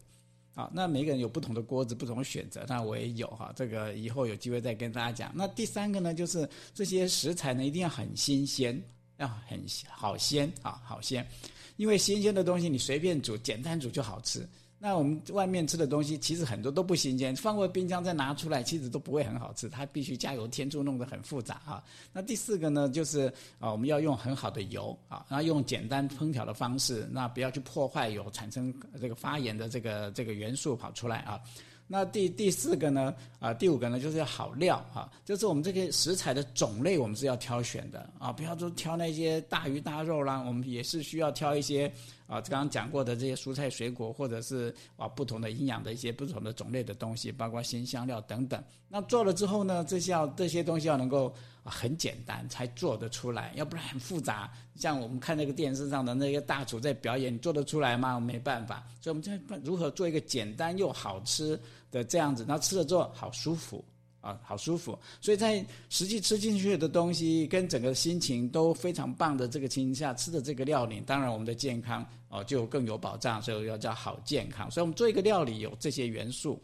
[0.56, 2.66] 好，那每个人有不同的锅子，不同的选择。
[2.70, 5.34] 那我也有哈，这个以后有机会再跟大家讲。
[5.36, 8.82] 那第三个呢，就是这些食材呢一定要很新鲜，
[9.18, 11.28] 要很好鲜啊，好鲜，
[11.76, 14.48] 因为新鲜的东西你随便煮，简单煮就好吃。
[14.78, 19.68] 那我们外面吃的东西，其实很多都不新鲜，放过冰箱再拿出来，其实都不会很好吃。
[19.68, 21.84] 它必须加油添醋，弄得很复杂啊。
[22.14, 31.40] 那第四个呢，就是啊，我们要用很好的油啊，然后用简单烹调的方式，那不要去破坏油，产生这个发炎的这个这个元素跑出来啊。
[31.88, 41.92] 那第第四个呢，啊，第五个呢，就是要好料啊，就是我们这个食材的种类，我们是要挑选的啊，不要说挑那些大鱼大肉啦，我们也是需要挑一些。
[42.28, 48.60] 啊，刚刚讲过的这些蔬菜水果，或者是啊不同的营养的一些不同的种类的东西，包括新香料等等。
[48.90, 51.32] 那做了之后呢，这些要这些东西要能够
[51.70, 54.52] 很简单才做得出来，要不然很复杂。
[54.76, 58.20] 像我们看那个电视上的那些大厨在表演，你做得出来吗？
[58.20, 58.88] 没办法。
[59.02, 61.60] 所以我们在如何做一个简单又好吃
[61.92, 63.84] 的这样子，然后吃了之后好舒服。
[64.22, 74.72] 啊，好舒服，所以在实际吃进去的东西跟整个心情都非常棒的这个情况下，吃的这个料理，当然我们的健康哦就更有保障，所以要叫好健康。
[74.72, 76.60] 所以我们做一个料理有这些元素。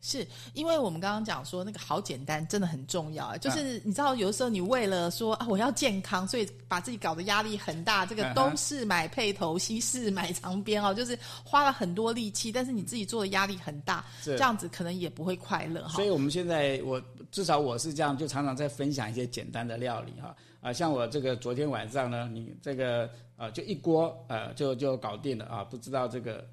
[0.00, 15.96] 是因为我们刚刚讲说那个好简单真的很重要啊，就是你知道有的时候你为了说啊我要健康，所以把自己搞得压力很大，这个东市买配头，西市买长边哦，就是花了很多力气，但是你自己做的压力很大，这样子可能也不会快乐哈。
[15.96, 26.46] 所以我们现在我至少我是这样，就常常在分享一些简单的料理哈啊，像我这个昨天晚上呢，你这个啊就一锅啊就就搞定了啊，不知道这个。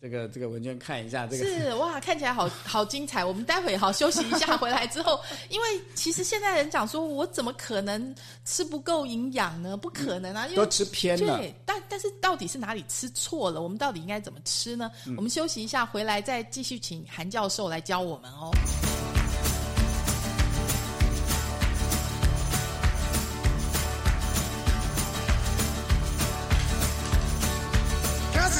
[0.00, 3.24] 这个这个文件看一下，这个是 哇，看起来好好精彩。
[3.24, 9.76] 我们待会好休息一下，回来之后，因为其实现在人讲说，我怎么可能吃不够营养呢？
[9.76, 11.38] 不可能啊，因为都吃偏了。
[11.38, 13.60] 对，但但是到底是哪里吃错了？
[13.60, 14.90] 我们到底应该怎么吃呢？
[15.16, 18.50] 我们休息一下，回来再继续请韩教授来教我们哦。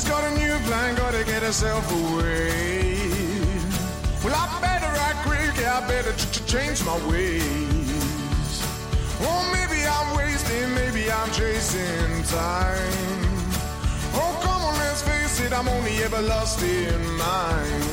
[0.09, 2.97] Got a new plan, gotta get herself away.
[4.25, 8.63] Well, I better act quick, yeah, I better ch- ch- change my ways.
[9.21, 13.21] Oh, maybe I'm wasting, maybe I'm chasing time.
[14.15, 17.85] Oh, come on, let's face it, I'm only ever lost in mine.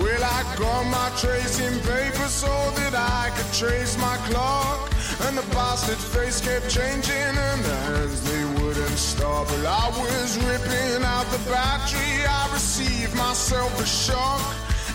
[0.00, 4.90] Well, I got my tracing paper so that I could trace my clock.
[5.26, 9.46] And the bastard face kept changing, and hands they wouldn't stop.
[9.48, 14.42] Well, I was ripping out the battery, I received myself a shock.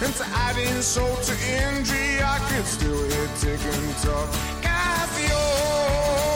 [0.03, 3.95] And to add insult to injury, I could still hear tick and.
[4.03, 4.27] Casio.
[4.65, 6.30] Casio,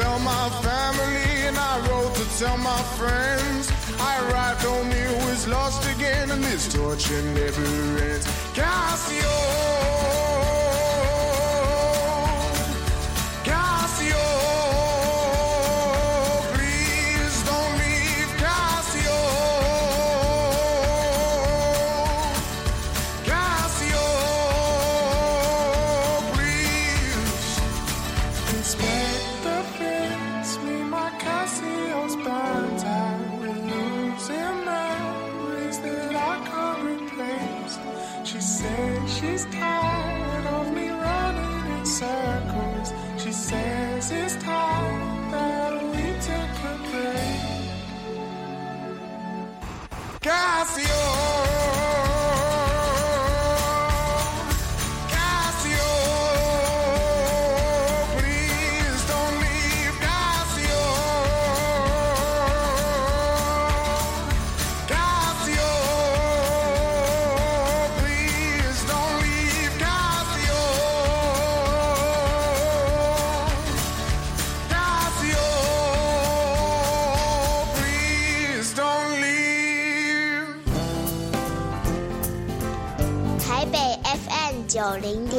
[0.00, 3.70] tell my family and I wrote to tell my friends.
[3.98, 7.64] I arrived home, it was lost again, and this torture never
[8.02, 8.26] ends.
[8.52, 9.22] Cassio.
[9.22, 9.95] Cassio,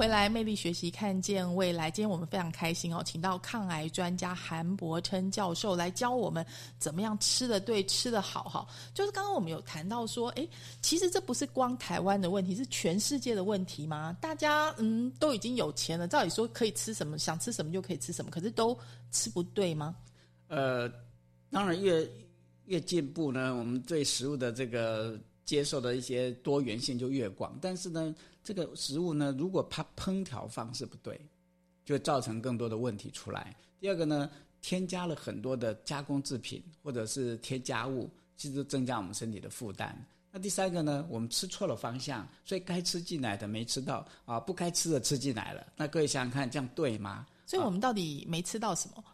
[0.00, 1.90] 回来，魅力学习，看见未来。
[1.90, 6.42] 今天我们非常开心哦，请到抗癌专家韩伯琛教授来教我们
[6.78, 8.66] 怎么样吃的对，吃的好哈。
[8.94, 10.48] 就是刚刚我们有谈到说，诶，
[10.80, 14.16] 其实这不是光台湾的问题，是全世界的问题吗？
[14.22, 18.74] 大家嗯都已经有钱了，照理说可以吃什么，想吃什么就可以吃什么，可是都
[19.10, 19.94] 吃不对吗？
[20.48, 20.90] 呃，
[21.50, 22.10] 当然越
[22.64, 27.58] 越进步呢，我们对食物的这个接受的一些多元性就越广。
[27.60, 28.14] 但是呢，
[28.52, 31.20] 这个食物呢，如果它烹调方式不对，
[31.84, 33.54] 就造成更多的问题出来。
[33.78, 34.28] 第二个呢，
[34.60, 39.96] 添加了很多的加工制品或者是添加物，其实增加我们身体的负担。
[40.32, 45.64] 那第三个呢，我们吃错了方向，所以该吃进来的没吃到啊，不该吃的吃进来了。
[45.76, 47.24] 那各位想想看，这样对吗？
[47.46, 49.04] 所以我们到底没吃到什么？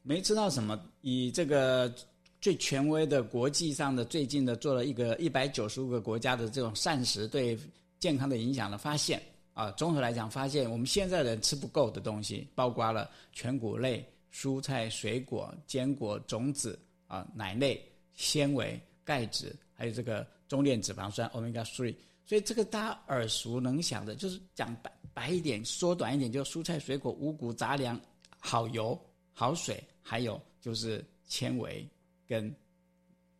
[0.00, 0.82] 没吃到什么。
[1.02, 1.94] 以这个
[2.40, 7.58] 最权威的国际上的最近的做了一个一百九十五个国家的这种膳食对
[7.98, 9.22] 健康的影响的发现
[9.54, 17.82] 啊，综合来讲发现我们现在人吃不够的东西，包括了全谷类、蔬菜、水果、坚果、种子啊、奶类、
[18.14, 21.94] 纤维、钙质，还有这个中链脂肪酸 omega three。
[22.24, 27.98] 所以这个大家耳熟能详的，就是讲白白一点，缩短一点，就蔬菜、水果、五谷杂粮、
[28.38, 29.00] 好油、
[29.32, 31.88] 好水，还有就是纤维
[32.26, 32.52] 跟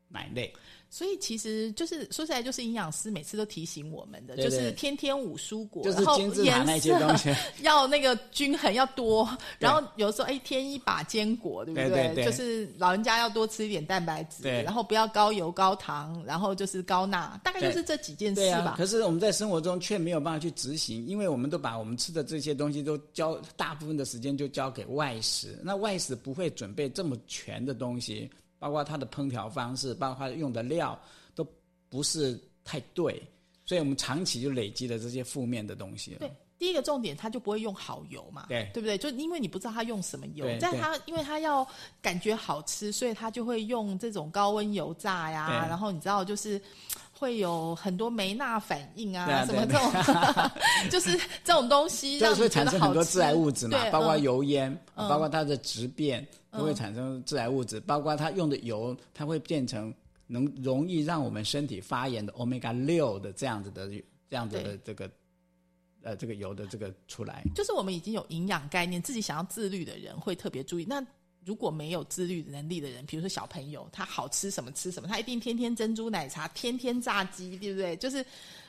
[0.09, 0.55] 奶类。
[0.89, 7.33] 所以其实就是说起来，就是营养师每次都提醒我们的，对对就是天天五蔬果，就是然后金字塔那颜些东西。
[7.33, 9.29] 色 要那个均衡要多，
[9.59, 18.75] 然后有时候哎添一把坚果，对不对就是老人家要多吃一点蛋白质，然后不要高油高糖，然后就是高钠，大概就是这几件事吧，。
[18.77, 28.31] 可是我们在生活中却没有办法去执行，因为我们都把我们吃的这些东西都交大部分的时间就交给外食，那外食不会准备这么全的东西，
[28.67, 30.99] 包括它的烹调方式，包括它用的料
[31.37, 31.47] 都
[31.89, 33.23] 不是太对，
[33.65, 36.19] 所以我们长期就累积了这些负面的东西了。
[36.19, 38.99] 对，第一个重点，他就不会用好油嘛，对对不对？
[38.99, 41.65] 就因为你不知道他用什么油对，但他因为他要
[42.03, 46.61] 感觉好吃，所以他就会用这种高温油炸呀，然后你知道就是。
[47.19, 49.79] 会有很多酶钠反应啊，啊什么这对。
[49.79, 50.51] 种，
[50.91, 59.93] 就是这种东西 让就是会产生很多致癌物质嘛对，包括嗯油烟，嗯包括它的质变都会嗯产生致癌物质，包括它用的油，它会变成
[60.27, 63.89] 能容易让我们身体发炎的 omega 六的这样子的
[64.29, 65.11] 这样子的这个
[66.03, 67.43] 呃这个油的这个出来。
[67.55, 70.85] 就是我们已经有营养概念，自己想要自律的人会特别注意。
[70.87, 71.03] 那
[71.47, 77.95] 如果没有自律能力的人，比如说小朋友，他好吃什么吃什么，他一定天天珍珠奶茶，天天炸鸡，对不对？
[77.97, 78.27] 就是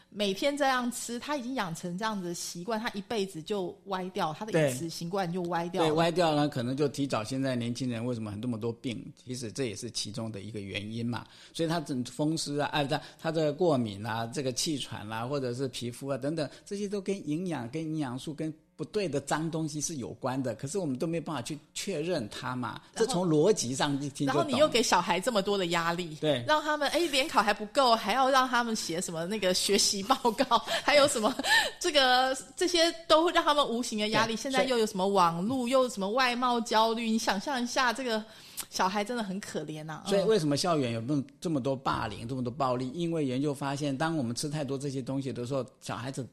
[0.09, 11.25] 每天这样吃，他已经养成这样子的习惯，他一辈子就歪掉，他的饮食习惯就歪掉对，歪掉呢，可能就提早现在年轻人为什么很这么多病，其实这也是其中的一个原因嘛。
[11.53, 20.55] 所以他整风湿啊，啊，他他的过敏啊，这个气喘啦、或者是皮肤啊等等，这些都跟营养、跟营养素、跟不对的脏东西是有关的。
[20.55, 24.25] 可是我们都没有办法去确认它嘛，这从逻辑上一听。
[24.27, 31.35] 然后你又给小孩这么多的压力，对让他们哎联考还不够，还要让他们写什么那个学习报告， 还有什么
[31.79, 34.35] 这个这些都让他们无形的压力。
[34.35, 38.23] 现在又有什么网络，又有什么外貌焦虑，你想象一下，这个
[38.69, 42.91] 小孩真的很可怜呐、嗯所以为什么校园有这么这么多霸凌、这么多暴力？
[42.93, 46.27] 因为研究发现，当我们吃太多这些东西的时候，小孩子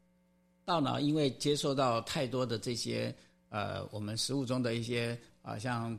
[0.64, 3.14] 大脑因为接受到太多的这些
[3.48, 5.98] 呃我们食物中的一些啊、呃像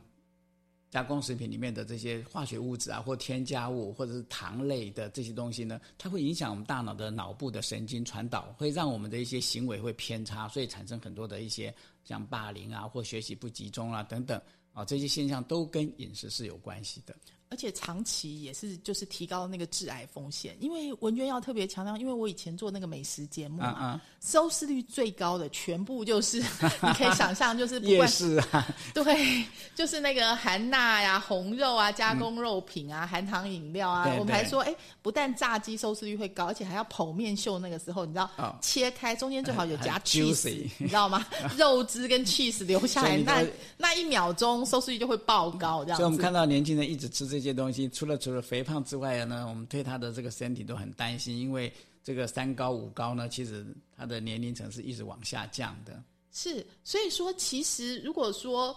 [0.88, 14.40] 加工食品里面的这些化学物质啊，或添加物，或者是糖类的这些东西呢，它会影响我们大脑的脑部的神经传导，会让我们的一些行为会偏差，所以产生很多的一些像霸凌啊，或学习不集中啊等等
[14.72, 17.14] 啊这些现象都跟饮食是有关系的。
[17.48, 20.56] 而且长期也是就是提高那个致癌风险。
[20.60, 26.38] 因为文娟要特别强调，因为我以前做那个美食节目嘛，啊啊收视率最高的全部就是
[26.82, 29.44] 你可以想象，就是不夜管是啊， 对，
[29.74, 34.12] 就是那个含钠呀、红肉啊、加工肉品啊、含糖饮料啊。
[34.18, 37.58] 我们还说，哎，不但炸鸡收视率会高，而且还要剖面秀。
[37.58, 41.24] 那个时候，你知道，哦切开中间最好有夹 cheese，juicy 你知道吗？
[41.56, 46.02] 肉汁跟 cheese 留下来，那那一秒钟收视率就会爆高，这样子。
[46.02, 51.72] 所以我们看到年轻人一直吃这些东西，除了除了肥胖之外呢，我们对他的这个身体都很担心，因为
[52.02, 53.66] 这个三高五高呢，其实
[53.96, 56.02] 他的年龄层是一直往下降的。
[56.32, 58.76] 是，所以说，其实如果说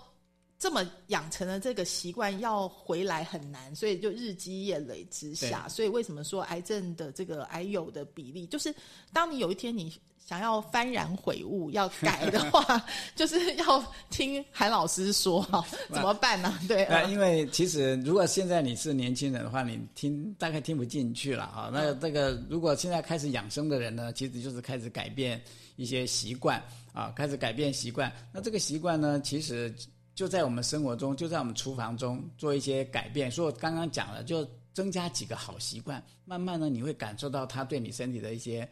[0.57, 8.73] 这么养成了这个习惯，要回来很难，所以就日积月累之下，所以为什么说癌症的这个癌友的比例，就是
[9.13, 9.93] 当你有一天你
[10.29, 16.53] 想要幡然悔悟要改的话， 就是要听韩老师说哈， 怎么办呢？
[16.67, 21.71] 对，呃，呃因为其实如果现在你是年轻人的话，你听大概听不进去了啊。
[21.73, 25.41] 那这个如果现在开始养生的人呢，其实就是开始改变
[25.77, 26.63] 一些习惯
[26.93, 28.13] 啊，开始改变习惯。
[28.31, 29.73] 那这个习惯呢，其实
[30.13, 33.31] 就在我们生活中，就在我们厨房中做一些改变。
[33.31, 38.69] 所以我刚刚讲了，就增加几个好习惯，慢慢呢，你会感受到它对你身体的一些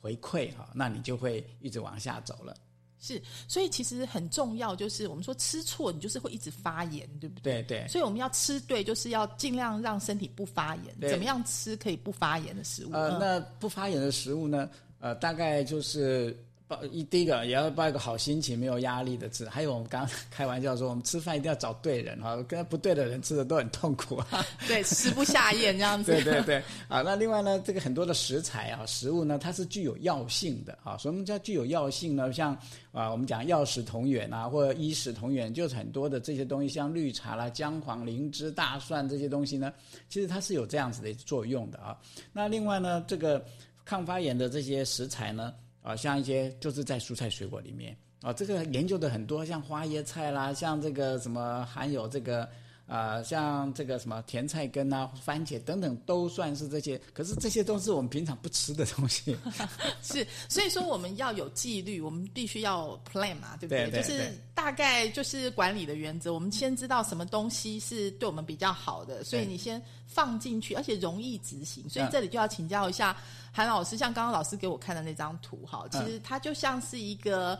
[0.00, 2.54] 回馈哈，那你就会一直往下走了。
[3.02, 7.62] 是，所以其实很重要，就是我们说吃错，你就是会一直发炎，对不对？
[7.62, 7.88] 对对。
[7.88, 10.94] 所以我们要吃对，就是要尽量让身体不发炎。
[11.00, 12.92] 对怎么样吃可以不发炎的食物？
[12.92, 14.68] 呃，嗯那不发炎的食物呢？
[14.98, 16.38] 呃，大概就是
[16.70, 19.44] 抱一第一个也要抱一个好心情，没有压力的吃。
[19.48, 24.46] 还有我们刚刚开玩笑说，我们吃饭一定要找对人哈，跟不对的人吃的都很痛苦啊。
[24.68, 26.12] 对，吃不下咽这样子。
[26.22, 30.96] 对对对，啊，那另外呢，这个很多的食材啊，食物呢，它是具有药性的啊。
[30.96, 32.32] 什么叫具有药性呢？
[32.32, 32.56] 像
[32.92, 39.72] 啊，我们讲药食同源啊，或者医食同源，就是很多的这些东西，像绿茶啦、姜黄、灵芝、大蒜这些东西呢，
[40.08, 41.98] 其实它是有这样子的作用的啊。
[42.32, 43.44] 那另外呢，这个
[43.84, 45.52] 抗发炎的这些食材呢，
[45.90, 52.48] 啊，像一些就是在蔬菜水果里面啊，这个研究的很多，像花椰菜啦，像这个什么含有这个。
[52.90, 57.00] 啊、像这个什么甜菜根啊、番茄等等，都算是这些。
[57.14, 59.36] 可是这些都是我们平常不吃的东西。
[60.02, 71.88] 是，所以说我们要有纪律，我们必须要 plan 嘛，对不对对就是大概就是管理的原则，我们先知道什么东西是对我们比较好的，所以你先放进去，而且容易执行。
[71.88, 73.16] 所以嗯这里就要请教一下
[73.52, 77.56] 韩老师，像刚刚老师给我看的那张图，哈，其实它就像是一个。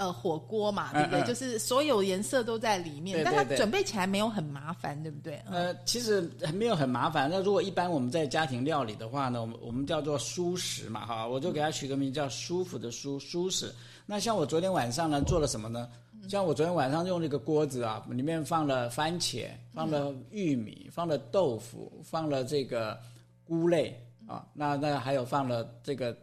[0.00, 1.20] 呃，火锅嘛，对不对？
[1.20, 5.38] 嗯嗯就是所有颜色都在里面，对但它准备起来没有很麻烦，对不对？
[5.46, 6.22] 嗯呃，其实
[6.54, 7.28] 没有很麻烦。
[7.30, 13.70] 那如果一般我们在家庭料理的话呢，我们我们叫做舒食嘛，哈，我就给它取个名叫舒服的舒舒食。
[14.06, 15.86] 那像我昨天晚上呢做了什么呢？
[16.30, 22.98] 像我昨天晚上用那个锅子啊，里面放了番茄，放了玉米，放了豆腐，放了这个
[23.44, 23.94] 菇类
[24.26, 26.16] 啊，那那还有放了这个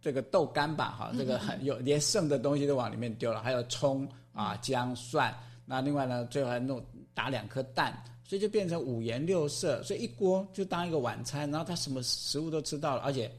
[0.00, 6.84] 这个豆干吧，哈，这个很有连剩的东西都往里面丢了，还有葱啊、姜、蒜，那另外呢，最后还弄
[7.14, 13.30] 打两颗蛋，所以就变成五颜六色，所以一锅就当一个晚餐，然后他什么食物都吃到了，而且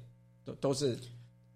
[0.43, 0.99] 都都是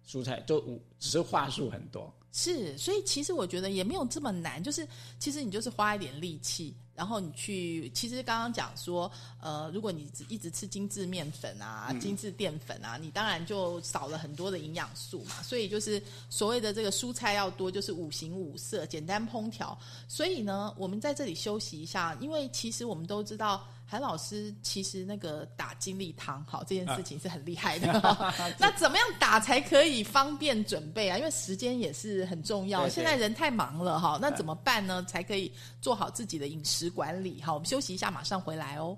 [0.08, 2.12] 蔬菜，都五只是话术很多。
[2.32, 4.88] 是，所以其实我觉得也没有这么难，就是
[5.20, 15.42] 其实你就是花一点力气，然后你去，其实刚刚讲说，呃，如果你一直吃精致面粉啊、精致淀粉啊，你当然就少了很多的营养素嘛。
[15.42, 19.78] 所以就是所谓的这个蔬菜要多，就是五行五色，简单烹调。
[20.08, 23.66] 所以呢，我们在这里休息一下，因为其实我们都知道。
[23.94, 27.92] 韩老师其实那个打精力汤，好这件事情是很厉害的。
[28.58, 31.16] 那怎么样打才可以方便准备啊？
[31.16, 32.88] 因为时间也是很重要。
[32.88, 35.00] 现在人太忙了哈，那怎么办呢？
[35.06, 37.40] 才可以做好自己的饮食管理？
[37.40, 38.96] 好，我们休息一下，马上回来哦。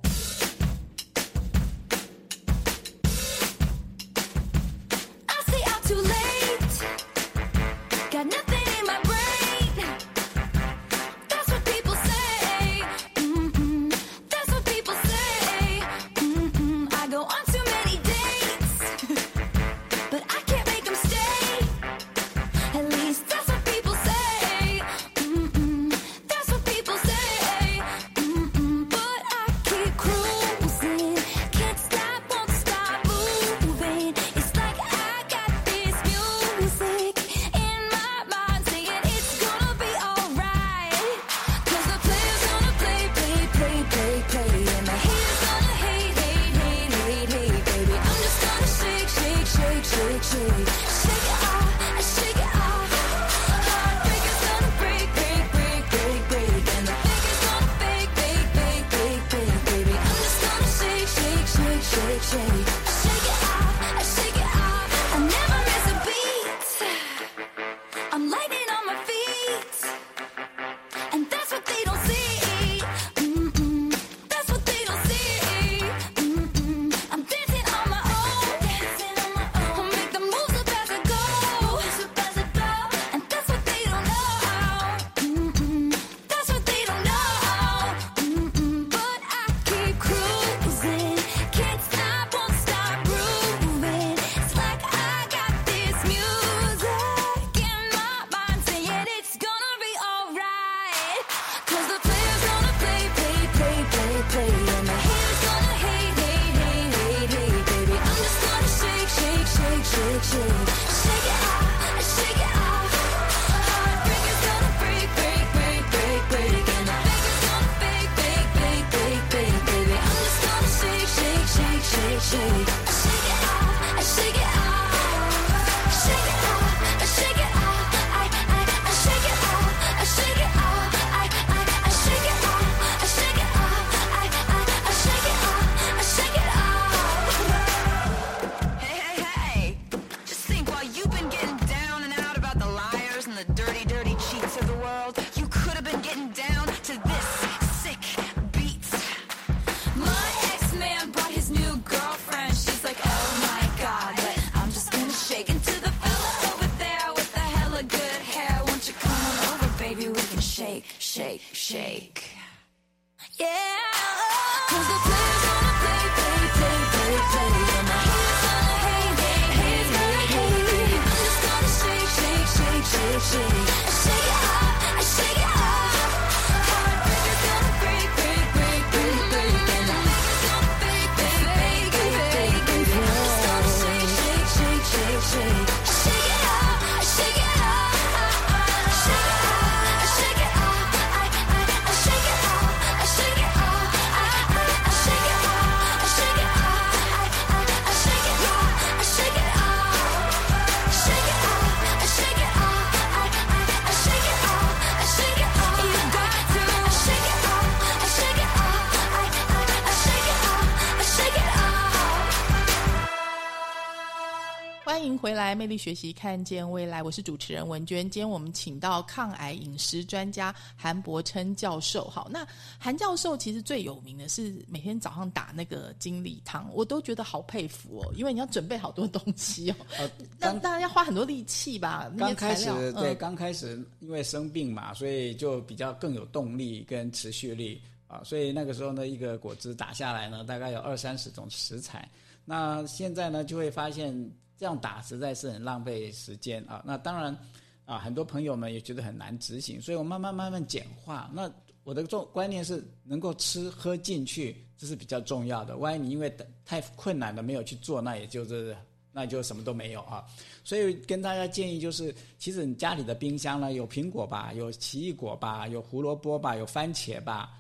[215.57, 217.03] 魅力学习，看见未来。
[217.03, 218.03] 我是主持人文娟。
[218.09, 222.05] 今天我们请到抗癌饮食专家韩伯琛教授。
[222.11, 222.47] 好，那
[222.79, 229.77] 韩教授其实最有名的是每天早上打那个精力汤，我都觉得好佩服哦，因为你要准备好多东西哦，
[230.39, 232.13] 那当然要花很多力气吧。
[232.19, 238.21] 刚开始对，刚开始因为生病嘛，所以就比较更有动力跟持续力啊。
[238.23, 242.07] 所以那个时候呢，一个果汁打下来呢，大概有二三十种食材。
[242.45, 244.15] 那现在呢，就会发现
[244.59, 246.83] 这样打实在是很浪费时间啊。
[246.85, 247.37] 那当然
[247.85, 251.31] 啊，很多朋友们也觉得很难执行，所以我慢慢慢慢简化。
[251.33, 251.51] 那
[251.85, 255.77] 我的重观念是能够吃喝进去，这是比较重要的。
[255.77, 258.77] 万一你因为太困难了没有去做，那也就是
[259.13, 260.25] 那就什么都没有啊。
[260.65, 267.53] 所以跟大家建议就是，其实你家里的冰箱呢，有苹果吧，有奇异果吧，有胡萝卜吧，有番茄吧，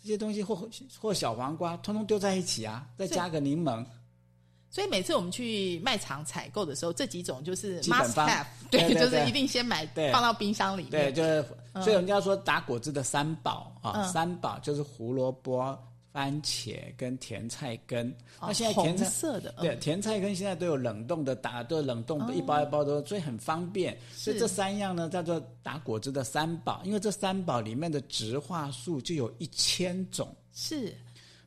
[0.00, 0.68] 这些东西或
[1.00, 3.84] 或小黄瓜，通通丢在一起啊，再加个柠檬。
[4.72, 10.90] 所以每次我们去卖场采购的时候，这几种就是 must have， 对，就是一定先买，放到冰箱里面。
[10.90, 11.44] 对，就是，
[11.84, 15.78] 所以人家说打果汁的三宝啊，三宝就是胡萝卜。
[16.12, 23.96] 番茄跟甜菜根，那现在甜菜色的，对，甜菜根现在都有冷冻的打，都冷冻的一包一包的，所以很方便。
[24.12, 30.28] 所以这三样呢叫做打果汁的三宝，因为这三宝里面的植化素就有一千种。
[30.52, 30.94] 是，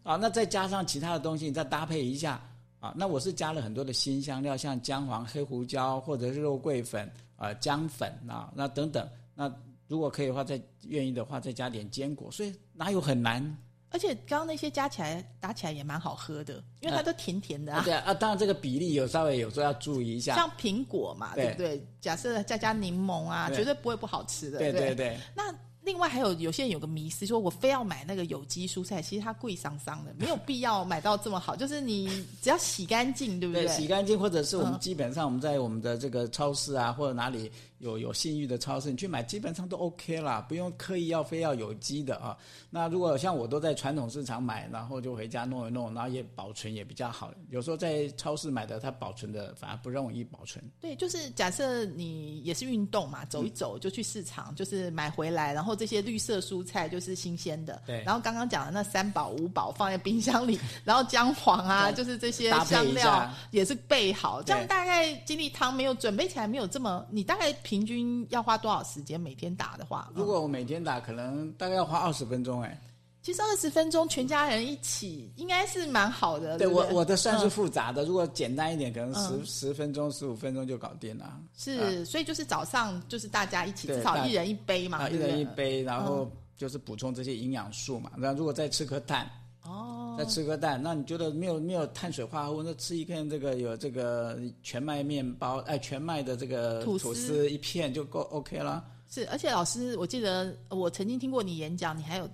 [0.01, 2.43] 啊，那再加上其他的东西，你再搭配一下
[2.85, 2.93] 啊。
[2.95, 9.07] 那我是加了很多的新香料，像姜黄、黑胡椒或者是肉桂粉啊、姜粉啊，那等等。
[9.33, 9.51] 那
[9.87, 12.31] 如果可以的话，再愿意的话，再加点坚果。
[12.31, 13.57] 所以哪有很难？
[13.91, 17.81] 而且刚刚那些加起来打起来也蛮好喝的，因为它都甜甜的啊。
[17.85, 20.35] 对啊，当然这个比例有稍微有时候要注意一下。
[20.35, 21.87] 像苹果嘛，对不对？
[22.01, 24.59] 假设再加柠檬啊，绝对不会不好吃的。
[24.59, 25.17] 对对对。
[25.35, 25.53] 那
[25.85, 31.55] 另外还有有些人有个迷思，说我非要买那个有机蔬菜，其实它贵桑桑的，没有必要买到这么好。
[31.55, 33.67] 就是你只要洗干净，对不对？
[33.67, 37.51] 洗干净，或者是我们基本上我们在我们的这个超市啊，或者哪里。
[37.79, 42.35] 有有信誉的超市，你去买基本上都 OK 啦，不用刻意要非要有机的啊。
[42.69, 47.31] 那如果像我都在传统市场买，然后就回家弄一弄，然后也保存也比较好。
[47.49, 50.63] 有时候在超市买的，它保存的反而不容易保存。
[50.79, 57.79] 对，就是假设你也是运动嘛，走一走就去市场，就是买回来，然后这些绿色蔬菜就是新鲜的。
[57.85, 58.01] 对。
[58.03, 67.75] 然后刚刚讲的那三宝五宝放在冰箱里，然后姜黄啊，就是这些香料也是备好，这样大概精力汤没有准备起来没有这么，你大概平。
[67.75, 69.19] 平均要花多少时间？
[69.19, 72.61] 每天打的话，如果我每天打，可能大概要花二十分钟。
[72.61, 72.79] 哎，
[73.25, 76.59] 其实二十分钟全家人一起应该是蛮好的。
[76.59, 81.35] 对我我的算是复杂的，如果简单一点，可能十十分钟、十五分钟就搞定了。
[81.57, 88.11] 是，所以就是早上就是大家一起，至少一人一杯嘛，一人一杯，然后就是补充这些营养素嘛。
[88.15, 89.27] 然后如果再吃颗蛋。
[89.63, 92.61] 哦，再吃颗蛋，那你觉得没有没有碳水化合物？
[92.61, 98.85] 那吃一片这个有这个全麦面包，哎，全麦的这个吐司一片就够 OK 了。
[99.09, 102.29] 是，而且老师，我记得我曾经听过你演讲，你还有。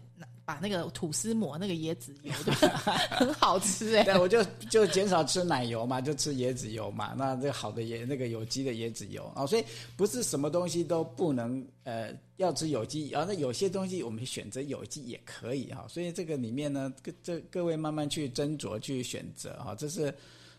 [0.52, 2.54] 把那个吐司抹那个椰子油，对
[3.10, 4.04] 很好吃哎！
[4.04, 7.14] 对，我就就减少吃奶油嘛，就吃椰子油嘛。
[7.18, 9.64] 那这个好的椰，那个有机的椰子油啊，所以
[9.96, 15.86] 不是什么东西都不能呃要吃有机，然后那有些东西我们选择有机也可以哈。
[15.88, 20.14] 所以这个里面呢，各这各位慢慢去斟酌去选择哈，这是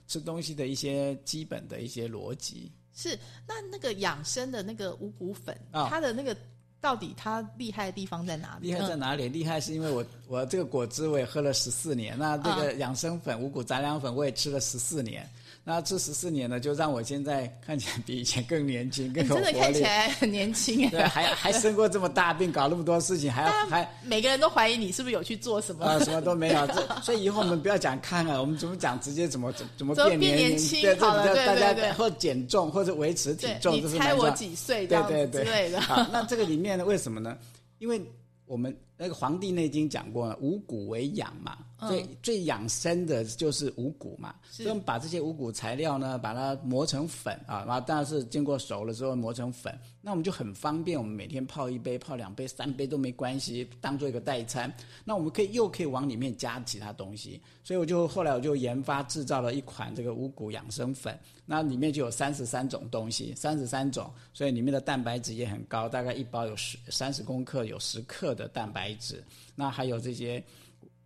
[0.09, 2.73] 吃东西的一些基本的一些逻辑。
[2.95, 6.35] 是，那那个养生的那个五谷粉，它的那个。
[6.83, 8.67] 到底它厉害的地方在哪里？
[8.67, 9.29] 厉害在哪里？
[9.29, 15.27] 厉害是因为我我这个果汁我也喝了十四年，那这个养生粉五谷杂粮粉我也吃了十四年。
[15.65, 19.45] 那这十四年呢，就让我现在看起来比以前更年轻， 更有活力。
[19.45, 20.91] 真的看起来很年轻哎！
[20.91, 25.85] 对，还还生过这么大病，搞那么多事情，还要 还每个人都怀疑你是不是有去做什么？
[25.87, 26.67] 啊，什么都没有。
[26.67, 29.01] 这所以以后我们不要讲看了，我们怎么讲？
[29.01, 30.81] 直接怎么怎怎么变年轻？
[30.83, 34.85] 对，好了，大家或减重或者维持体重，你猜我几岁？
[34.89, 35.81] 对对对之类的。
[35.81, 37.39] 好，那这个里面呢，为什么呢？
[37.79, 38.03] 因为
[38.47, 41.57] 我们那个《黄帝内经》讲过了，五谷为养嘛。
[41.89, 54.73] 最最养生的就是五谷嘛，所以我们把这些五谷材料呢，把它磨成粉啊，然后当然是经过熟了之后磨成粉，那我们就很方便，我们每天泡一杯、泡两杯、三杯都没关系，当做一个代餐。
[55.05, 69.23] 那我们可以又可以往里面加其他东西，所以我就后来我就研发制造了一款这个五谷养生粉，那里面就有三十三种东西，三十三种，所以里面的蛋白质也很高，大概一包有十三十公克，有十克的蛋白质，
[69.57, 70.43] 那还有这些。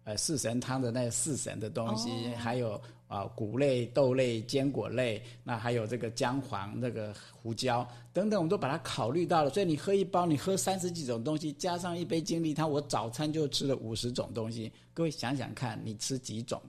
[0.06, 9.50] 呃，四神汤的那四神的东西，还有啊谷类、豆类、坚果类，那还有这个姜黄、那个胡椒等等，我们都把它考虑到了。
[9.50, 14.72] 所以你喝一包，你喝三十几种东西，加上一杯精力汤，我早餐就吃了五十种东西。
[14.94, 16.62] 各位想想看，你吃几种？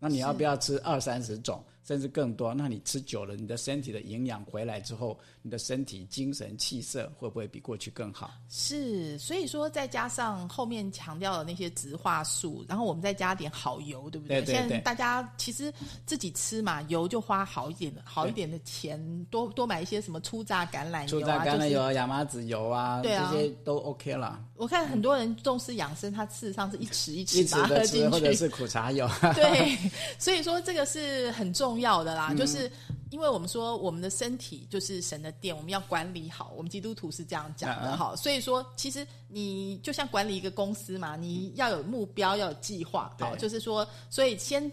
[0.00, 1.62] 那你要不要吃二三十种？
[1.84, 2.52] 甚至更多。
[2.54, 8.30] 那你吃久了，你的身体的营养回来之后，你的身体精神气色会不会比过去更好？
[8.48, 14.44] 是，所以说再加上后面强调的那些植化素，然后我们再加点好油，对不对？
[14.44, 15.72] 现在大家其实
[16.06, 24.42] 自己吃嘛，油就花好一点的好一点的钱，多多买一些什么粗榨橄榄油啊，粗榨橄榄油、亚麻籽油啊，对啊，这些都 OK 了。
[24.56, 29.08] 我看很多人重视养生，他事实上是一匙一匙把喝进去，或者是苦茶油。
[29.34, 29.76] 对，
[30.18, 32.54] 所以说这个是很重要的啦，就是。
[32.54, 32.70] 是，
[33.10, 36.52] 因为我们说我们的身体就是神的殿，我们要管理好。
[36.56, 44.70] 我们基督徒是这样讲的哈，所以说其实你就像管理一个公司嘛，你要有目标，要有计划，好，就是说，所以先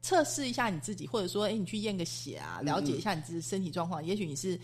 [0.00, 4.58] 测试一下你自己，或者说，哎，你去验个血啊，了解一下你自己身体状况，也许你是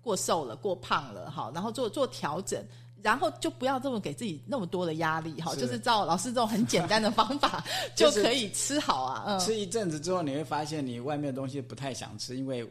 [0.00, 2.64] 过瘦了、过胖了，好，然后做做调整。
[3.04, 7.62] 然后就不要这么给自己那么多的压力哈，就是照老师这种很简单的方法
[7.94, 9.38] 就可以吃好啊。
[9.38, 12.66] 吃一阵子之后，你会发现你外面的东西不太想吃，因为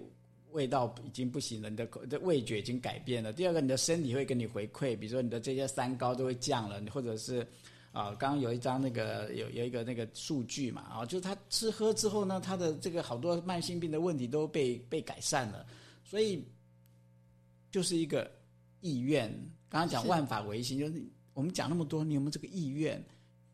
[0.53, 3.31] 味道已经不行了，你的口的味觉已经改变了。
[3.31, 7.47] 第二个，你的身体会给你回馈，比如说你的这些三高都会降了，或者是
[7.91, 15.63] 啊，刚刚有一张那个有有一个那个数据嘛，啊，就是他吃喝之后呢，他的这个好多慢性病的问题都被被改善了，
[16.03, 16.43] 所以
[17.71, 18.31] 就是一个
[18.81, 19.31] 意愿。
[19.74, 21.03] 刚刚讲万法唯心，就是
[21.34, 23.03] 我们讲那么多，你有没有这个意愿？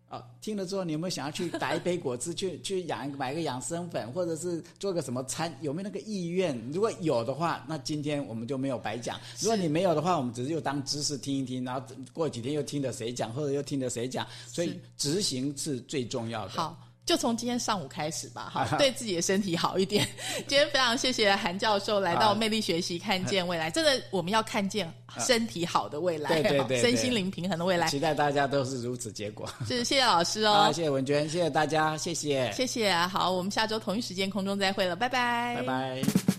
[0.10, 5.56] 啊，听了之后，你有没有想要去打一杯果汁，去 去养买个养生粉，或者是做个什么餐？
[5.62, 6.60] 有没有那个意愿？
[6.74, 14.28] 如果有的话，那今天我们就没有白讲；如果你没有的话，我们只是又当知识听一听，然后过几天又听着谁讲，或者又听着谁讲。
[14.46, 16.50] 所以执行是最重要的。
[16.50, 16.78] 好。
[17.06, 20.08] 就从今天上午开始吧， 哈，对自己的身体好一点。
[20.48, 23.70] 今天非常谢谢韩教授来到魅力学习，看见未来。
[23.72, 27.88] 真的，我们要看见身体好的未来，对对对，身心灵平衡的未来。
[27.88, 29.50] 期待大家都是如此结果。
[29.68, 32.94] 是，谢谢老师哦，谢谢文娟，谢谢大家，谢谢，谢谢。
[33.08, 36.39] 好，我们下周同一时间空中再会了，拜拜，拜拜。